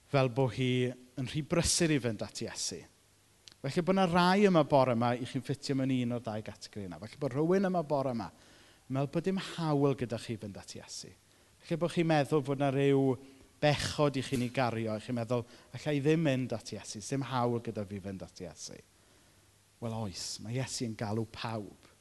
fel 0.09 0.33
bod 0.33 0.57
hi 0.57 0.89
yn 0.89 1.29
rhy 1.29 1.45
brysur 1.45 1.93
i 1.93 2.01
fynd 2.01 2.25
at 2.25 2.41
Iesu. 2.47 2.81
Felly 3.61 3.85
bod 3.85 3.99
yna 3.99 4.09
rai 4.09 4.49
yma 4.49 4.65
bore 4.65 4.97
yma 4.97 5.13
i 5.13 5.29
chi'n 5.29 5.45
ffitio 5.45 5.77
mewn 5.77 5.93
un 5.93 6.17
o'r 6.17 6.25
ddau 6.25 6.41
gategori 6.49 6.89
yna. 6.89 7.03
Felly 7.05 7.21
bod 7.21 7.37
rhywun 7.37 7.69
yma 7.69 7.85
bore 7.85 8.17
yma 8.17 8.33
yn 8.33 8.97
meddwl 8.97 9.13
bod 9.13 9.29
dim 9.29 9.45
hawl 9.53 9.99
gyda 9.99 10.17
chi 10.25 10.41
fynd 10.41 10.57
at 10.57 10.79
Iesu. 10.81 11.13
Falle 11.69 11.83
bod 11.83 11.91
chi'n 11.93 12.07
meddwl 12.09 12.41
bod 12.41 12.57
yna 12.57 12.71
rhyw 12.73 13.01
bechod 13.61 14.15
i 14.17 14.23
chi'n 14.25 14.41
ei 14.41 14.49
gario. 14.49 14.95
A 14.95 15.01
chi'n 15.03 15.13
meddwl, 15.19 15.43
allai 15.77 15.99
ddim 16.01 16.23
mynd 16.25 16.55
at 16.57 16.71
Iesu. 16.73 16.97
Dim 17.05 17.21
hawl 17.29 17.59
gyda 17.61 17.83
fi 17.85 17.99
fynd 18.01 18.23
at 18.25 18.41
Iesu. 18.41 18.77
Wel 19.83 19.97
oes, 19.99 20.23
mae 20.41 20.57
Iesu 20.57 20.87
yn 20.87 20.95
galw 20.97 21.27
pawb. 21.29 21.91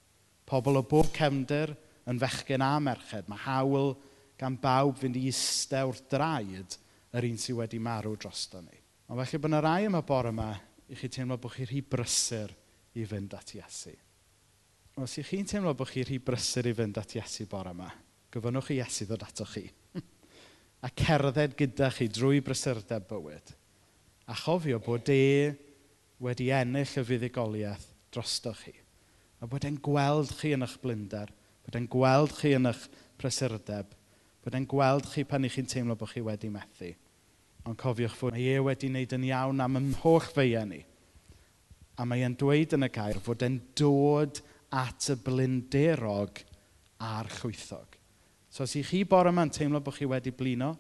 Pobl 0.49 0.81
o 0.81 0.83
bob 0.89 1.13
cefndir 1.13 1.75
yn 2.09 2.23
fechgyn 2.23 2.65
a 2.65 2.71
merched. 2.81 3.29
Mae 3.29 3.45
hawl 3.45 3.93
gan 4.41 4.57
bawb 4.57 4.97
fynd 5.03 5.21
i 5.21 5.27
eistedd 5.29 5.93
wrth 5.93 6.09
draed 6.17 6.81
yr 7.13 7.29
un 7.29 7.37
sydd 7.37 7.61
wedi 7.61 7.85
marw 7.91 8.17
drosto 8.17 8.65
ni. 8.65 8.81
Ond 9.13 9.21
felly 9.21 9.45
bod 9.45 9.53
yna 9.53 9.65
rai 9.69 9.85
yma 9.93 10.01
bore 10.01 10.33
yma 10.33 10.51
i 10.89 10.97
chi 10.97 11.13
teimlo 11.13 11.37
bod 11.37 11.53
chi 11.53 11.69
rhy 11.69 11.85
brysur 11.85 12.57
i 12.97 13.05
fynd 13.05 13.37
at 13.37 13.53
Iesu. 13.61 13.93
Os 14.97 15.21
i 15.21 15.29
chi'n 15.29 15.45
teimlo 15.45 15.77
bod 15.77 15.93
chi 15.93 16.09
rhy 16.09 16.25
brysur 16.25 16.73
i 16.73 16.79
fynd 16.81 17.05
at 17.05 17.19
Iesu 17.21 17.45
bore 17.53 17.77
yma, 17.77 17.93
gofynnwch 18.35 18.73
i 18.75 18.81
Iesu 18.81 19.07
ddod 19.09 19.27
ato 19.29 19.47
chi 19.49 19.67
a 20.87 20.91
cerdded 21.03 21.57
gyda 21.59 21.93
chi 21.95 22.11
drwy 22.13 22.43
brysurdeb 22.45 23.09
bywyd 23.11 23.55
a 24.29 24.37
chofio 24.43 24.83
bod 24.85 25.09
e 25.13 25.23
wedi 26.23 26.51
ennill 26.55 26.99
y 27.01 27.09
fuddugoliaeth 27.09 27.89
drosto 28.13 28.53
chi 28.59 28.75
a 29.39 29.47
bod 29.47 29.67
e'n 29.69 29.79
gweld 29.83 30.33
chi 30.41 30.53
yn 30.57 30.67
eich 30.67 30.77
blinder, 30.83 31.31
bod 31.65 31.77
e'n 31.79 31.87
gweld 31.91 32.35
chi 32.41 32.55
yn 32.57 32.71
eich 32.71 32.87
prysurdeb, 33.21 33.93
bod 34.43 34.57
e'n 34.59 34.67
gweld 34.71 35.07
chi 35.13 35.25
pan 35.29 35.47
i 35.47 35.51
chi'n 35.53 35.69
teimlo 35.71 35.95
bod 35.99 36.11
chi 36.11 36.23
wedi 36.27 36.51
methu. 36.51 36.91
Ond 37.69 37.79
cofiwch 37.79 38.17
fod 38.19 38.35
mae 38.35 38.57
e 38.57 38.65
wedi 38.65 38.91
wneud 38.91 39.15
yn 39.15 39.29
iawn 39.29 39.63
am 39.63 39.79
ym 39.79 39.91
mhoch 39.93 40.31
feia 40.35 40.65
ni. 40.67 40.81
A 41.99 42.07
mae 42.07 42.25
e'n 42.27 42.37
dweud 42.39 42.75
yn 42.75 42.87
y 42.87 42.91
gair 42.95 43.21
fod 43.23 43.45
e'n 43.47 43.61
dod 43.79 44.43
at 44.75 45.11
y 45.13 45.19
blinderog 45.23 46.43
a'r 47.03 47.31
chwythog. 47.39 47.98
So 48.59 48.65
os 48.65 48.75
i 48.75 48.81
chi 48.83 49.05
bore 49.07 49.31
yma'n 49.31 49.53
teimlo 49.55 49.79
bod 49.79 49.95
chi 49.95 50.07
wedi 50.11 50.33
blino, 50.35 50.73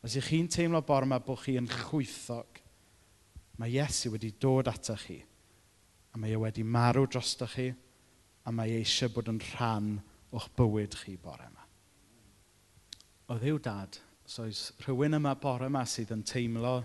os 0.00 0.14
i 0.16 0.20
chi'n 0.24 0.46
teimlo 0.48 0.78
bore 0.80 1.04
yma 1.04 1.18
bod 1.20 1.42
chi 1.42 1.58
yn 1.60 1.66
chwythog, 1.68 2.62
mae 3.60 3.74
Iesu 3.74 4.14
wedi 4.14 4.30
dod 4.40 4.70
ato 4.72 4.96
chi, 4.96 5.18
a 5.20 6.16
mae 6.16 6.32
e 6.32 6.38
wedi 6.40 6.64
marw 6.64 7.04
drosto 7.04 7.44
chi, 7.52 7.66
a 7.68 8.54
mae 8.56 8.72
e 8.72 8.80
eisiau 8.80 9.12
bod 9.12 9.28
yn 9.28 9.42
rhan 9.44 9.92
o'ch 10.32 10.48
bywyd 10.56 10.96
chi 11.02 11.18
bore 11.20 11.50
yma. 11.50 11.68
O 13.28 13.36
ddiw 13.36 13.60
dad, 13.60 14.00
so 14.24 14.48
oes 14.48 14.70
rhywun 14.86 15.20
yma 15.20 15.36
bore 15.36 15.68
yma 15.68 15.84
sydd 15.84 16.16
yn 16.16 16.24
teimlo 16.24 16.78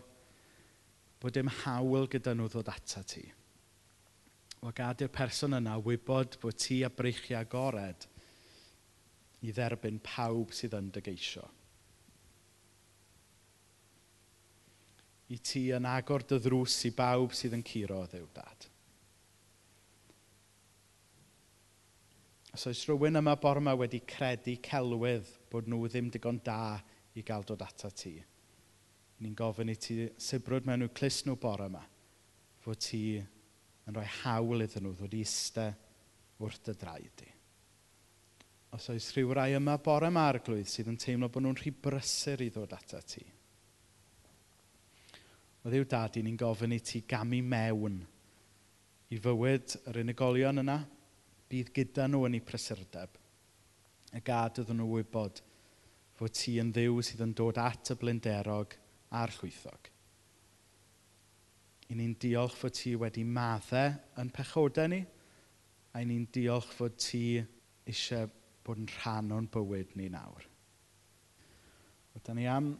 bod 1.23 1.39
dim 1.39 1.55
hawl 1.63 2.11
gyda 2.11 2.35
nhw 2.35 2.51
ddod 2.51 2.75
ata 2.75 3.07
ti. 3.07 3.23
O 4.59 4.75
gad 4.75 5.07
i'r 5.07 5.19
person 5.23 5.55
yna 5.55 5.79
wybod 5.87 6.35
bod 6.43 6.59
ti 6.59 6.83
a 6.83 6.91
breichiau 6.91 7.45
agored 7.45 8.11
i 9.43 9.51
dderbyn 9.51 9.99
pawb 10.03 10.53
sydd 10.55 10.77
yn 10.77 10.89
dygeisio. 10.95 11.43
I 15.33 15.39
ti 15.43 15.65
yn 15.75 15.87
agor 15.89 16.23
dy 16.29 16.37
ddrws 16.39 16.77
i 16.87 16.93
bawb 16.95 17.33
sydd 17.35 17.55
yn 17.57 17.65
curo, 17.67 18.03
o 18.03 18.07
ddew 18.07 18.27
dad. 18.35 18.67
Os 22.53 22.67
oes 22.69 22.83
rhywun 22.85 23.17
yma 23.17 23.33
bore 23.41 23.63
yma 23.63 23.73
wedi 23.79 24.03
credu 24.07 24.53
celwydd 24.67 25.29
bod 25.51 25.67
nhw 25.67 25.87
ddim 25.87 26.11
digon 26.13 26.37
da 26.45 26.77
i 27.17 27.23
gael 27.25 27.45
dod 27.49 27.63
ata 27.65 27.89
ti, 27.89 28.13
ni'n 29.23 29.37
gofyn 29.37 29.73
i 29.73 29.77
ti 29.79 29.97
sibrwyd 30.21 30.67
mewn 30.69 30.85
nhw 30.85 30.93
clus 30.93 31.23
nhw 31.25 31.35
bore 31.41 31.65
yma, 31.71 31.81
fod 32.61 32.81
ti 32.85 33.03
yn 33.17 33.97
rhoi 33.97 34.05
hawl 34.21 34.63
iddyn 34.65 34.85
nhw 34.85 34.93
ddod 34.99 35.17
i 35.17 35.23
eistedd 35.25 35.81
wrth 36.43 36.61
dy 36.67 36.77
draed 36.77 37.15
di 37.23 37.33
os 38.73 38.89
oes 38.89 39.11
rhyw 39.13 39.35
rai 39.37 39.53
yma 39.53 39.77
bore 39.85 40.09
yma 40.09 40.25
ar 40.31 40.39
glwydd 40.45 40.69
sydd 40.69 40.89
yn 40.89 40.97
teimlo 40.97 41.29
bod 41.29 41.45
nhw'n 41.45 41.59
rhy 41.59 41.71
brysur 41.85 42.41
i 42.41 42.49
ddod 42.49 42.73
atat 42.73 43.11
ti. 43.13 43.23
O 45.63 45.69
ddiw 45.69 45.85
dad, 45.87 46.17
ni'n 46.17 46.39
gofyn 46.39 46.73
i 46.75 46.79
ti 46.83 47.03
gamu 47.07 47.39
mewn 47.45 48.01
i 49.13 49.19
fywyd 49.21 49.77
yr 49.91 50.01
unigolion 50.01 50.63
yna, 50.63 50.79
bydd 51.51 51.69
gyda 51.75 52.09
nhw 52.09 52.25
yn 52.27 52.39
eu 52.39 52.45
prysurdeb. 52.47 53.13
Y 54.13 54.21
gad 54.25 54.59
ydyn 54.63 54.81
nhw 54.81 54.89
wybod 54.97 55.43
fod 56.17 56.35
ti 56.37 56.57
yn 56.61 56.73
ddiw 56.73 56.97
sydd 57.05 57.23
yn 57.27 57.37
dod 57.37 57.61
at 57.61 57.93
y 57.93 57.99
blinderog 58.01 58.73
a'r 59.13 59.33
llwythog. 59.37 59.89
I 61.93 61.97
ni'n 61.99 62.17
diolch 62.17 62.57
fod 62.57 62.73
ti 62.79 62.97
wedi 62.97 63.21
maddau 63.23 63.93
yn 64.21 64.33
pechodau 64.33 64.89
ni, 64.89 65.03
a 65.93 66.01
i 66.01 66.09
ni'n 66.09 66.25
diolch 66.33 66.73
fod 66.73 66.97
ti 66.97 67.25
eisiau 67.85 68.31
bod 68.65 68.81
yn 68.81 68.89
rhan 68.97 69.31
o'n 69.35 69.47
bywyd 69.51 69.93
ni 69.99 70.09
nawr. 70.13 70.47
Rydyn 72.13 72.39
ni 72.39 72.49
am 72.49 72.73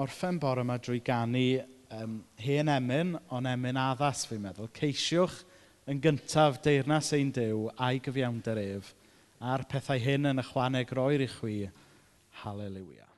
orffen 0.00 0.40
bore 0.42 0.64
yma 0.64 0.78
drwy 0.78 1.00
ganu 1.06 1.44
um, 1.90 2.20
hen 2.42 2.70
emyn, 2.72 3.16
ond 3.34 3.50
emyn 3.50 3.80
addas 3.80 4.24
fi'n 4.30 4.42
meddwl. 4.44 4.70
Ceisiwch 4.76 5.42
yn 5.90 6.00
gyntaf 6.02 6.60
deyrnas 6.64 7.12
ein 7.16 7.32
dew 7.34 7.68
a'i 7.76 8.00
gyfiawnder 8.04 8.62
ef 8.62 8.94
a'r 9.40 9.66
pethau 9.70 10.00
hyn 10.00 10.32
yn 10.32 10.42
ychwaneg 10.44 10.92
roi'r 10.96 11.24
i 11.26 11.30
chwi. 11.30 11.60
Haleluia. 12.42 13.09